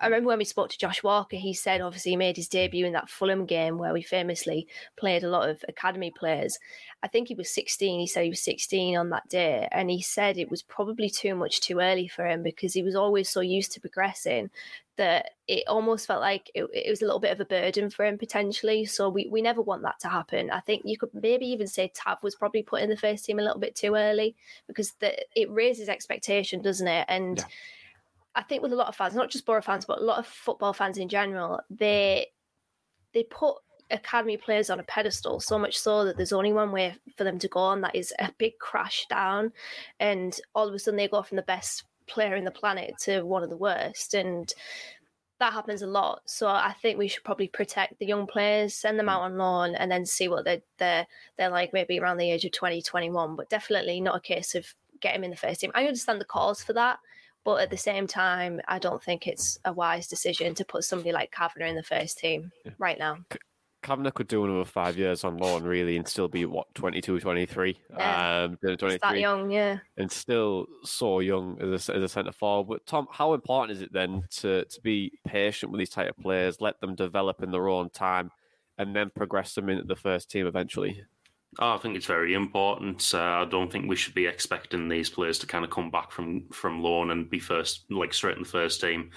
[0.00, 2.86] I remember when we spoke to Josh Walker, he said obviously he made his debut
[2.86, 6.58] in that Fulham game where we famously played a lot of academy players.
[7.02, 7.98] I think he was 16.
[7.98, 9.66] He said he was 16 on that day.
[9.72, 12.94] And he said it was probably too much too early for him because he was
[12.94, 14.50] always so used to progressing
[14.98, 18.04] that it almost felt like it, it was a little bit of a burden for
[18.04, 18.84] him potentially.
[18.84, 20.50] So we, we never want that to happen.
[20.50, 23.38] I think you could maybe even say Tav was probably put in the first team
[23.38, 24.36] a little bit too early
[24.66, 27.06] because the, it raises expectation, doesn't it?
[27.08, 27.44] And
[28.34, 30.26] I think with a lot of fans, not just Boro fans, but a lot of
[30.26, 32.28] football fans in general, they
[33.12, 33.56] they put
[33.90, 37.38] academy players on a pedestal so much so that there's only one way for them
[37.38, 39.52] to go on that is a big crash down
[39.98, 43.22] and all of a sudden they go from the best player in the planet to
[43.22, 44.52] one of the worst and
[45.38, 46.20] that happens a lot.
[46.26, 49.74] So i think we should probably protect the young players send them out on loan
[49.74, 51.06] and then see what they're they're,
[51.36, 54.74] they're like maybe around the age of 20 21 but definitely not a case of
[55.00, 55.70] get him in the first team.
[55.74, 56.98] I understand the cause for that
[57.48, 61.12] but at the same time, I don't think it's a wise decision to put somebody
[61.12, 63.20] like Kavanagh in the first team right now.
[63.82, 67.78] Kavanagh could do another five years on loan, really, and still be what 22, 23.
[67.96, 68.42] Yeah.
[68.44, 69.78] Um, doing It's that young, yeah.
[69.96, 72.68] and still so young as a, as a centre forward.
[72.68, 76.18] But Tom, how important is it then to to be patient with these type of
[76.18, 78.30] players, let them develop in their own time,
[78.76, 81.02] and then progress them into the first team eventually?
[81.60, 83.10] Oh, I think it's very important.
[83.12, 86.12] Uh, I don't think we should be expecting these players to kind of come back
[86.12, 89.10] from from loan and be first, like straight in the first team.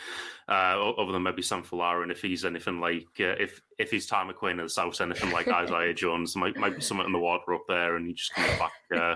[0.48, 4.08] Uh, other than maybe Sam Fuller, and if he's anything like uh, if if his
[4.08, 7.12] time at Queen of the South anything like Isaiah Jones, might might be something in
[7.12, 9.16] the water up there, and he just comes back uh,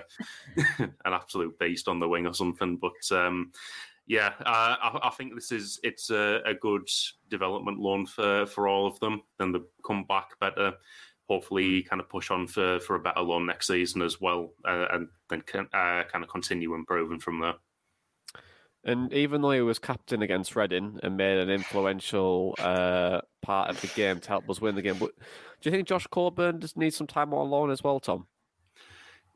[1.05, 2.77] an absolute beast on the wing or something.
[2.77, 3.53] But um,
[4.07, 6.89] yeah, uh, I, I think this is it's a, a good
[7.29, 9.21] development loan for for all of them.
[9.39, 10.73] Then they come back better.
[11.29, 14.85] Hopefully, kind of push on for, for a better loan next season as well, uh,
[14.91, 17.55] and then can, uh, kind of continue improving from there.
[18.83, 23.81] And even though he was captain against Reading and made an influential uh, part of
[23.81, 25.09] the game to help us win the game, do
[25.63, 28.27] you think Josh Coburn just needs some time on loan as well, Tom?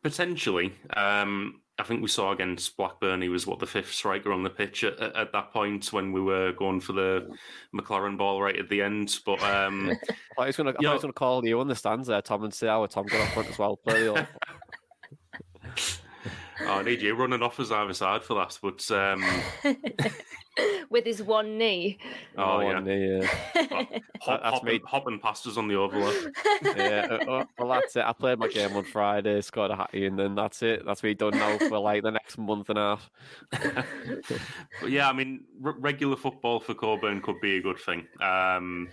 [0.01, 0.73] Potentially.
[0.95, 4.49] Um, I think we saw against Blackburn, he was what the fifth striker on the
[4.49, 7.29] pitch at, at, at that point when we were going for the
[7.73, 9.17] McLaren ball right at the end.
[9.25, 9.97] But um,
[10.37, 13.05] I was going to call you on the stands there, Tom, and say, "Oh, Tom
[13.05, 13.79] got up front as well."
[16.69, 19.23] Play the- oh I need you running off as either side for that, but um,
[20.89, 21.97] with his one knee.
[22.37, 23.27] oh yeah, One knee, yeah.
[24.21, 24.81] Hop, that's hopping, me.
[24.85, 26.33] hopping past us on the overload.
[26.63, 28.03] yeah, uh, uh, well, that's it.
[28.05, 30.85] I played my game on Friday, scored a hattie, and then that's it.
[30.85, 33.09] That's me done now for like the next month and a half.
[34.81, 38.07] But yeah, I mean, r- regular football for Coburn could be a good thing.
[38.21, 38.89] Um,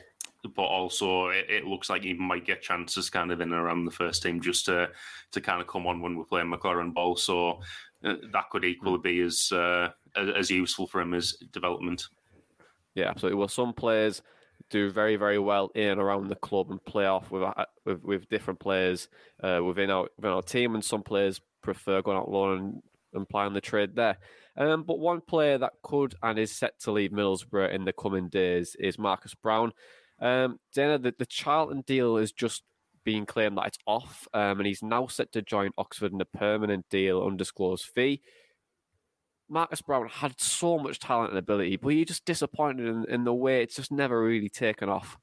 [0.49, 3.85] but also, it, it looks like he might get chances kind of in and around
[3.85, 4.89] the first team just to
[5.33, 7.17] to kind of come on when we're playing McLaren ball.
[7.17, 7.61] So
[8.05, 12.09] uh, that could equally be as uh, as useful for him as development.
[12.95, 13.39] Yeah, absolutely.
[13.39, 14.23] Well, some players
[14.71, 18.03] do very, very well in and around the club and play off with uh, with,
[18.03, 19.09] with different players
[19.43, 22.83] uh, within our within our team, and some players prefer going out loan and,
[23.15, 24.19] and playing the trade there.
[24.57, 28.29] Um, but one player that could and is set to leave Middlesbrough in the coming
[28.29, 29.73] days is Marcus Brown.
[30.21, 32.63] Um, Dana, the, the Charlton deal is just
[33.05, 36.25] being claimed that it's off, um, and he's now set to join Oxford in a
[36.25, 38.21] permanent deal, undisclosed fee.
[39.49, 43.33] Marcus Brown had so much talent and ability, but you're just disappointed in, in the
[43.33, 45.17] way it's just never really taken off.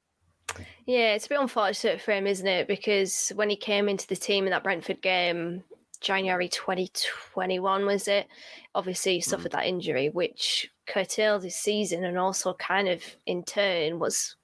[0.86, 2.68] Yeah, it's a bit unfortunate for him, isn't it?
[2.68, 5.62] Because when he came into the team in that Brentford game,
[6.00, 8.28] January 2021, was it?
[8.74, 13.98] Obviously, he suffered that injury, which curtailed his season and also kind of in turn
[13.98, 14.36] was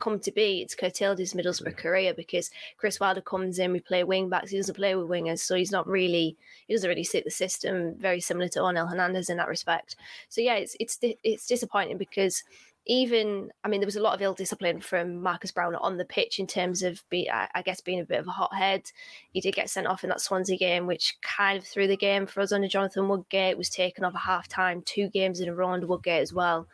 [0.00, 4.04] come to be it's curtailed his Middlesbrough career because Chris Wilder comes in, we play
[4.04, 6.36] wing backs, he doesn't play with wingers, so he's not really
[6.66, 7.94] he doesn't really suit the system.
[7.98, 9.96] Very similar to Onel Hernandez in that respect.
[10.28, 12.42] So yeah, it's it's it's disappointing because
[12.86, 16.04] even I mean there was a lot of ill discipline from Marcus Brown on the
[16.04, 18.90] pitch in terms of be I guess being a bit of a hothead.
[19.32, 22.26] He did get sent off in that Swansea game, which kind of threw the game
[22.26, 23.58] for us under Jonathan Woodgate.
[23.58, 26.68] Was taken off at half time, two games in a row under Woodgate as well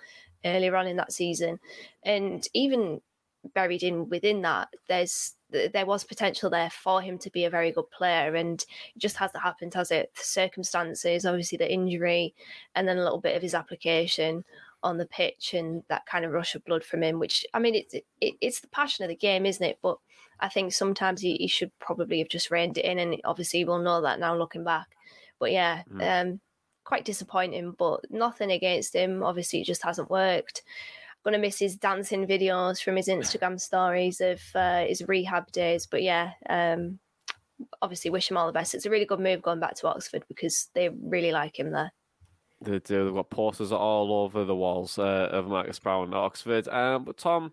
[0.45, 1.59] earlier on in that season,
[2.03, 3.01] and even
[3.55, 7.73] buried in within that, there's there was potential there for him to be a very
[7.73, 8.65] good player, and
[8.95, 10.11] it just hasn't happened, has it?
[10.17, 12.35] The circumstances, obviously the injury,
[12.75, 14.45] and then a little bit of his application
[14.83, 17.19] on the pitch and that kind of rush of blood from him.
[17.19, 19.79] Which I mean, it's it, it's the passion of the game, isn't it?
[19.83, 19.99] But
[20.41, 23.79] I think sometimes he, he should probably have just reined it in, and obviously we'll
[23.79, 24.89] know that now looking back.
[25.39, 26.41] But yeah, um,
[26.85, 27.75] quite disappointing.
[27.79, 29.23] But nothing against him.
[29.23, 30.63] Obviously, it just hasn't worked
[31.31, 35.87] to miss his dancing videos from his Instagram stories of uh, his rehab days.
[35.87, 36.99] But yeah, um,
[37.81, 38.75] obviously wish him all the best.
[38.75, 41.93] It's a really good move going back to Oxford because they really like him there.
[42.61, 43.05] They do.
[43.05, 46.69] They've got posters all over the walls uh, of Marcus Brown at Oxford.
[46.69, 47.53] Um, but Tom,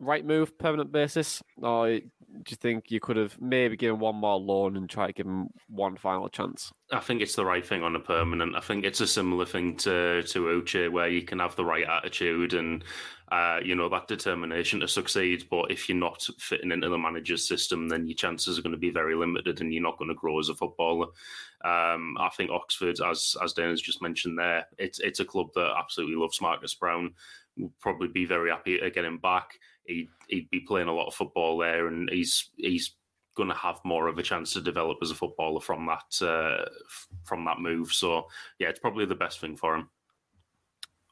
[0.00, 2.00] right move, permanent basis, or
[2.42, 5.26] do you think you could have maybe given one more loan and try to give
[5.26, 6.72] him one final chance?
[6.92, 8.56] I think it's the right thing on a permanent.
[8.56, 11.86] I think it's a similar thing to to Uche, where you can have the right
[11.86, 12.84] attitude and
[13.30, 15.46] uh, you know that determination to succeed.
[15.50, 18.78] But if you're not fitting into the manager's system, then your chances are going to
[18.78, 21.06] be very limited, and you're not going to grow as a footballer.
[21.64, 25.74] Um, I think Oxford, as as Dana's just mentioned there, it's it's a club that
[25.78, 27.14] absolutely loves Marcus Brown.
[27.56, 29.58] Will probably be very happy to get him back.
[29.90, 32.94] He'd, he'd be playing a lot of football there, and he's he's
[33.36, 36.68] going to have more of a chance to develop as a footballer from that uh,
[37.24, 37.92] from that move.
[37.92, 38.28] So
[38.58, 39.88] yeah, it's probably the best thing for him.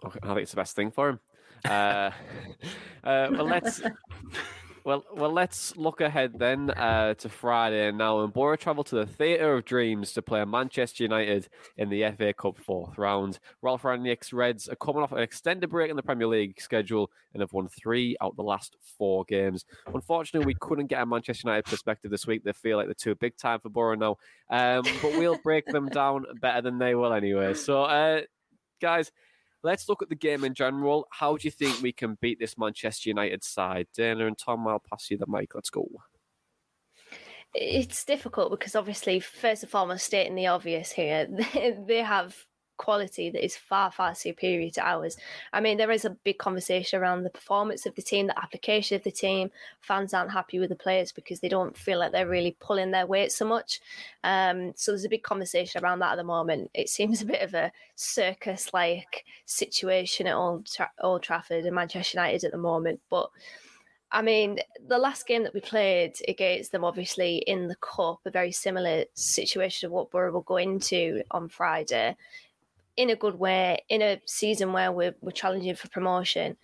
[0.04, 1.20] Okay, I think it's the best thing for him.
[1.64, 2.10] Uh,
[3.04, 3.80] uh, well, let's
[4.88, 8.20] well, well, let's look ahead then uh, to Friday now.
[8.20, 12.32] And Boro travel to the Theatre of Dreams to play Manchester United in the FA
[12.32, 13.38] Cup fourth round.
[13.60, 17.42] Ralf Rangnick's Reds are coming off an extended break in the Premier League schedule and
[17.42, 19.66] have won three out of the last four games.
[19.92, 22.42] Unfortunately, we couldn't get a Manchester United perspective this week.
[22.42, 24.16] They feel like they're too big time for Boro now,
[24.48, 27.52] um, but we'll break them down better than they will anyway.
[27.52, 28.22] So, uh,
[28.80, 29.12] guys.
[29.62, 31.06] Let's look at the game in general.
[31.10, 33.88] How do you think we can beat this Manchester United side?
[33.94, 35.54] Dana and Tom, I'll pass you the mic.
[35.54, 35.88] Let's go.
[37.54, 41.26] It's difficult because obviously, first and foremost, stating the obvious here,
[41.86, 42.36] they, have
[42.78, 45.16] quality that is far, far superior to ours.
[45.52, 48.96] I mean, there is a big conversation around the performance of the team, the application
[48.96, 49.50] of the team.
[49.80, 53.06] Fans aren't happy with the players because they don't feel like they're really pulling their
[53.06, 53.80] weight so much.
[54.24, 56.70] Um, so there's a big conversation around that at the moment.
[56.72, 61.74] It seems a bit of a circus like situation at Old, Tra- Old Trafford and
[61.74, 63.00] Manchester United at the moment.
[63.10, 63.30] But
[64.10, 68.30] I mean, the last game that we played against them, obviously in the cup, a
[68.30, 72.16] very similar situation of what Boro will go into on Friday
[72.98, 76.56] in a good way, in a season where we're, we're challenging for promotion.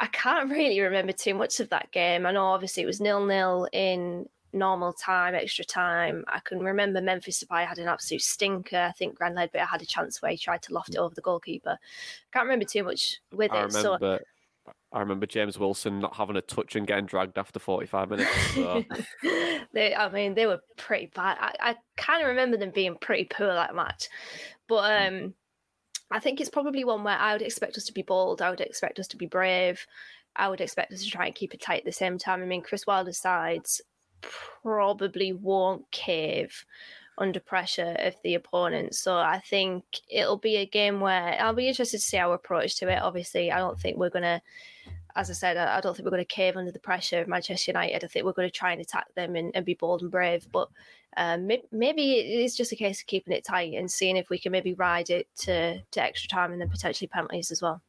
[0.00, 2.26] I can't really remember too much of that game.
[2.26, 6.24] I know obviously it was nil nil in normal time, extra time.
[6.26, 8.76] I can remember Memphis Depay had an absolute stinker.
[8.76, 11.20] I think Grant Leadbitter had a chance where he tried to loft it over the
[11.20, 11.78] goalkeeper.
[12.32, 13.72] Can't remember too much with I it.
[13.72, 14.18] So
[14.90, 18.30] I remember James Wilson not having a touch and getting dragged after 45 minutes.
[18.54, 18.84] So.
[19.72, 21.36] they, I mean, they were pretty bad.
[21.40, 24.08] I, I kind of remember them being pretty poor that match,
[24.66, 25.24] but Hmm.
[25.24, 25.34] um,
[26.10, 28.40] I think it's probably one where I would expect us to be bold.
[28.40, 29.86] I would expect us to be brave.
[30.36, 32.42] I would expect us to try and keep it tight at the same time.
[32.42, 33.80] I mean, Chris Wilder's sides
[34.20, 36.64] probably won't cave
[37.18, 38.94] under pressure of the opponent.
[38.94, 42.76] So I think it'll be a game where I'll be interested to see our approach
[42.76, 43.02] to it.
[43.02, 44.40] Obviously, I don't think we're going to,
[45.18, 47.28] as I said, I I don't think we're going to cave under the pressure of
[47.28, 48.04] Manchester United.
[48.04, 50.46] I think we're going to try and attack them and, and be bold and brave.
[50.52, 50.68] But
[51.16, 54.38] um, maybe it is just a case of keeping it tight and seeing if we
[54.38, 57.82] can maybe ride it to, to extra time and then potentially penalties as well.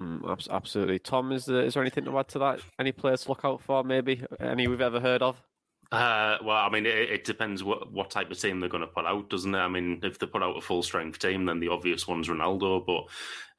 [0.00, 0.98] Mm, absolutely.
[0.98, 2.60] Tom, is there, is there anything to add to that?
[2.78, 4.22] Any players to look out for, maybe?
[4.38, 5.42] Any we've ever heard of?
[5.90, 8.86] Uh, well, I mean, it, it depends what, what type of team they're going to
[8.86, 9.58] put out, doesn't it?
[9.58, 12.84] I mean, if they put out a full strength team, then the obvious one's Ronaldo,
[12.84, 13.04] but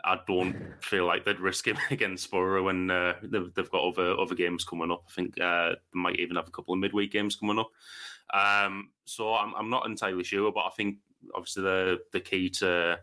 [0.04, 4.18] I don't feel like they'd risk him against Boro when uh, they've, they've got other
[4.20, 5.04] other games coming up.
[5.10, 7.72] I think uh, they might even have a couple of midweek games coming up.
[8.32, 10.98] Um, so I'm, I'm not entirely sure, but I think
[11.34, 13.00] obviously the the key to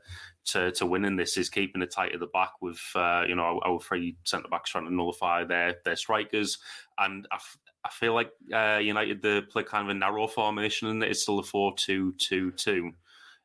[0.47, 3.43] to, to winning this is keeping it tight at the back with uh, you know
[3.43, 6.59] our, our three centre backs trying to nullify their their strikers,
[6.99, 10.89] and I, f- I feel like uh, United they play kind of a narrow formation
[10.89, 12.93] and it's still a four two two two.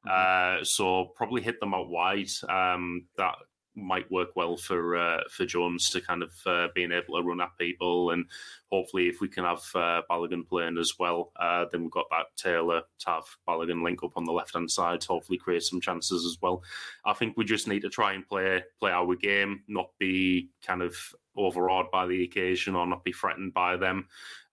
[0.10, 2.30] Uh, so probably hit them out wide.
[2.50, 3.36] Um, that
[3.76, 7.42] might work well for uh, for Jones to kind of uh, being able to run
[7.42, 8.26] at people, and
[8.72, 12.26] hopefully if we can have uh, Balogun playing as well, uh, then we've got that
[12.36, 15.02] Taylor Tav Balogun link up on the left hand side.
[15.02, 16.64] To hopefully create some chances as well.
[17.06, 20.82] I think we just need to try and play play our game, not be kind
[20.82, 20.96] of
[21.36, 24.08] overawed by the occasion or not be threatened by them.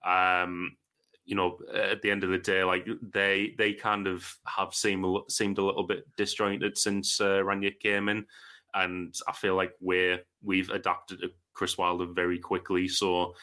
[0.05, 0.77] Um,
[1.25, 5.05] you know, at the end of the day, like they they kind of have seemed
[5.29, 8.25] seemed a little bit disjointed since uh, Rangnick came in,
[8.73, 12.87] and I feel like we're we've adapted to Chris Wilder very quickly.
[12.87, 13.33] So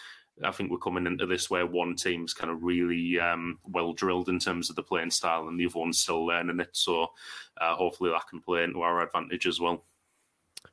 [0.44, 4.28] I think we're coming into this where one team's kind of really um, well drilled
[4.28, 6.70] in terms of the playing style, and the other one's still learning it.
[6.72, 7.08] So
[7.60, 9.84] uh, hopefully that can play into our advantage as well.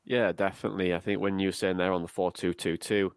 [0.04, 0.94] Yeah, definitely.
[0.94, 3.12] I think when you were saying they're on the 4 2 2 2,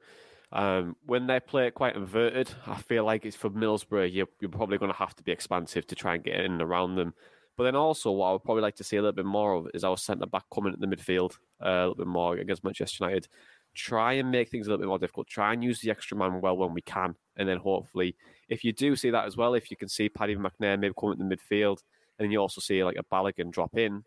[0.53, 4.49] um, when they play it quite inverted, I feel like it's for Middlesbrough, you're, you're
[4.49, 7.13] probably going to have to be expansive to try and get in and around them.
[7.57, 9.67] But then also, what I would probably like to see a little bit more of
[9.73, 11.33] is our centre back coming at the midfield
[11.63, 13.27] uh, a little bit more against Manchester United.
[13.73, 15.27] Try and make things a little bit more difficult.
[15.27, 17.15] Try and use the extra man well when we can.
[17.35, 18.15] And then hopefully,
[18.47, 21.19] if you do see that as well, if you can see Paddy McNair maybe coming
[21.19, 21.81] at the midfield,
[22.17, 24.03] and then you also see like a Balogun drop in,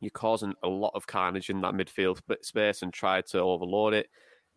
[0.00, 4.08] you're causing a lot of carnage in that midfield space and try to overload it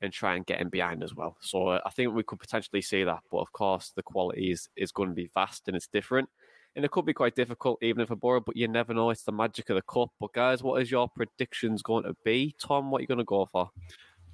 [0.01, 1.38] and try and get him behind as well.
[1.41, 3.20] So uh, I think we could potentially see that.
[3.32, 6.30] But of course, the quality is, is going to be vast and it's different.
[6.76, 9.09] And it could be quite difficult, even if a Boro, but you never know.
[9.09, 10.09] It's the magic of the cup.
[10.20, 12.55] But guys, what is your predictions going to be?
[12.59, 13.70] Tom, what are you going to go for?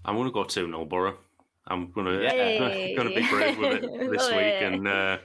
[0.04, 1.18] I'm going to go 2 0 Boro.
[1.68, 2.96] I'm going to Yay.
[2.96, 4.64] going to be brave with it this week it.
[4.64, 5.18] and uh,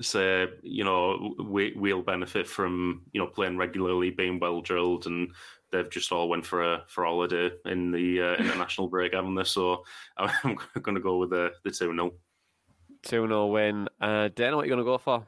[0.00, 5.32] say you know we we'll benefit from you know playing regularly, being well drilled, and
[5.70, 9.34] they've just all went for a for a holiday in the uh, international break, haven't
[9.34, 9.44] they?
[9.44, 9.84] So
[10.16, 12.12] I'm going to go with the the two 0
[13.02, 13.88] 2 0 win.
[14.00, 15.26] Uh, Dana, what are you going to go for?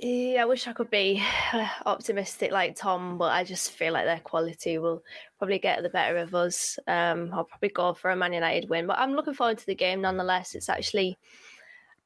[0.00, 1.22] Yeah, I wish I could be
[1.86, 5.04] optimistic like Tom, but I just feel like their quality will
[5.38, 6.78] probably get the better of us.
[6.86, 9.74] Um, I'll probably go for a Man United win, but I'm looking forward to the
[9.74, 10.54] game nonetheless.
[10.54, 11.18] It's actually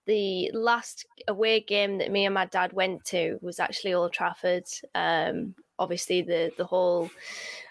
[0.04, 4.66] the last away game that me and my dad went to was actually Old Trafford.
[4.94, 7.08] Um, obviously, the the whole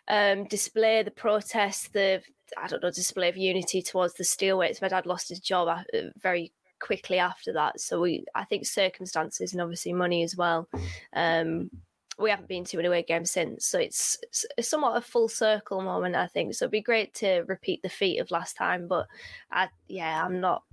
[0.07, 2.22] um, display, the protest, the
[2.57, 4.82] I don't know display of unity towards the steelworks.
[4.82, 5.82] My dad lost his job uh,
[6.22, 6.51] very
[6.86, 10.70] quickly after that, so we I think circumstances and obviously money as well.
[11.14, 11.70] Um,
[12.18, 14.18] we haven't been to an away game since, so it's,
[14.58, 16.54] it's somewhat a full circle moment, I think.
[16.54, 19.08] So it'd be great to repeat the feat of last time, but
[19.52, 20.64] I, yeah, I'm not.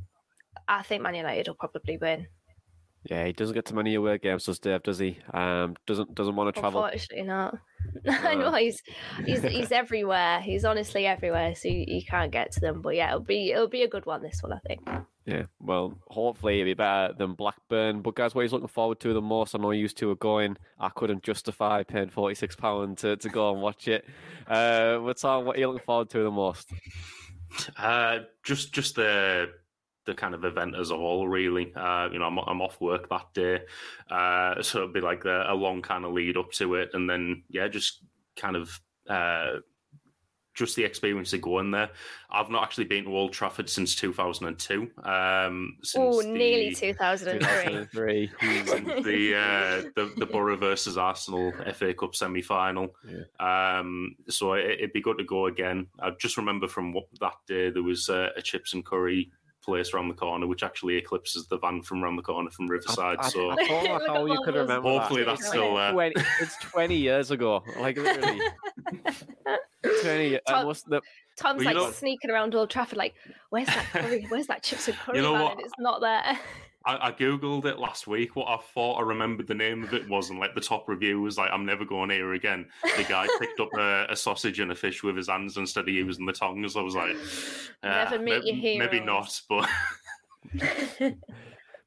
[0.69, 2.29] I think Man United will probably win.
[3.05, 4.85] Yeah, he doesn't get to many away games, does Dave?
[4.85, 5.19] Does he?
[5.35, 6.85] Um, doesn't doesn't want to travel.
[6.85, 7.59] Unfortunately, not.
[8.09, 8.81] I know he's
[9.25, 10.41] he's he's everywhere.
[10.41, 12.81] He's honestly everywhere, so you, you can't get to them.
[12.81, 14.23] But yeah, it'll be it'll be a good one.
[14.23, 14.89] This one, I think.
[15.25, 18.03] Yeah, well, hopefully it'll be better than Blackburn.
[18.03, 20.57] But guys, what he's looking forward to the most, I know you two are going.
[20.81, 24.05] I couldn't justify paying forty six pound to, to go and watch it.
[24.49, 25.45] Uh, what's on?
[25.45, 26.73] What are you looking forward to the most?
[27.77, 29.53] Uh, just just the
[30.07, 31.73] the kind of event as a whole, really.
[31.77, 33.61] Uh, you know, I'm, I'm off work that day,
[34.11, 37.09] uh, so it'll be like a, a long kind of lead up to it, and
[37.09, 38.03] then yeah, just
[38.37, 39.59] kind of uh,
[40.55, 41.91] just the experience of going there.
[42.31, 44.91] I've not actually been to Old Trafford since 2002.
[45.05, 48.29] Um, Oh, nearly 2003.
[48.41, 49.03] 2003.
[49.03, 52.95] the uh, the the Boro versus Arsenal FA Cup semi final.
[53.41, 55.87] Um, so it, it'd be good to go again.
[56.01, 59.31] I just remember from what, that day there was uh, a chips and curry
[59.63, 63.19] place around the corner, which actually eclipses the van from around the corner from Riverside.
[63.21, 65.37] I, so I don't know how you could remember Hopefully that.
[65.39, 65.93] that's still there.
[65.93, 67.63] 20, it's 20 years ago.
[67.79, 68.41] Like, literally.
[70.03, 70.41] 20 years.
[70.49, 71.01] Tom- must, the,
[71.37, 73.15] Tom's Well, like know- sneaking around Old Trafford, like,
[73.51, 74.27] where's that curry?
[74.29, 75.43] Where's that chips and curry You know van?
[75.43, 75.53] what?
[75.53, 76.39] And it's not there.
[76.85, 78.35] I, I googled it last week.
[78.37, 81.21] What I thought I remembered the name of it was, and like the top review
[81.21, 82.67] was like, "I'm never going here again."
[82.97, 85.89] The guy picked up a, a sausage and a fish with his hands instead of
[85.95, 86.77] using the tongs.
[86.77, 87.17] I was like,
[87.83, 89.69] Never uh, meet may- your Maybe not, but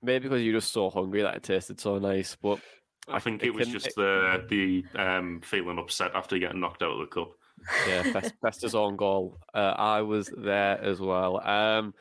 [0.02, 2.36] maybe because you're just so hungry that it tasted so nice.
[2.42, 2.60] But
[3.08, 6.84] I think it it was can- just the the um, feeling upset after getting knocked
[6.84, 7.32] out of the cup.
[7.88, 9.40] yeah, Fest, Festa's own goal.
[9.54, 11.40] Uh, I was there as well.
[11.48, 11.94] Um,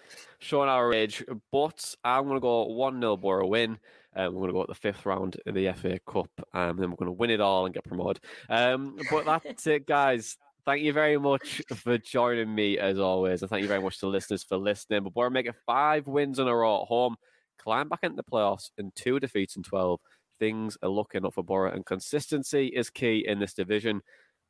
[0.45, 3.79] showing our age, but I'm going to go 1 0 Boro win.
[4.15, 6.79] Um, we're going to go at the fifth round of the FA Cup, um, and
[6.79, 8.23] then we're going to win it all and get promoted.
[8.49, 10.37] Um, but that's it, guys.
[10.67, 14.07] Thank you very much for joining me as always, and thank you very much to
[14.07, 15.03] listeners for listening.
[15.03, 17.17] But Boro make it five wins in a row at home,
[17.59, 20.01] climb back into the playoffs, and two defeats in 12.
[20.39, 24.01] Things are looking up for Boro, and consistency is key in this division.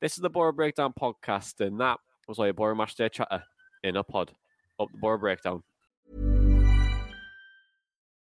[0.00, 3.44] This is the Boro Breakdown podcast, and that was all a Boro Match Day chatter
[3.82, 4.32] in a pod.
[4.78, 5.62] Up the Boro Breakdown.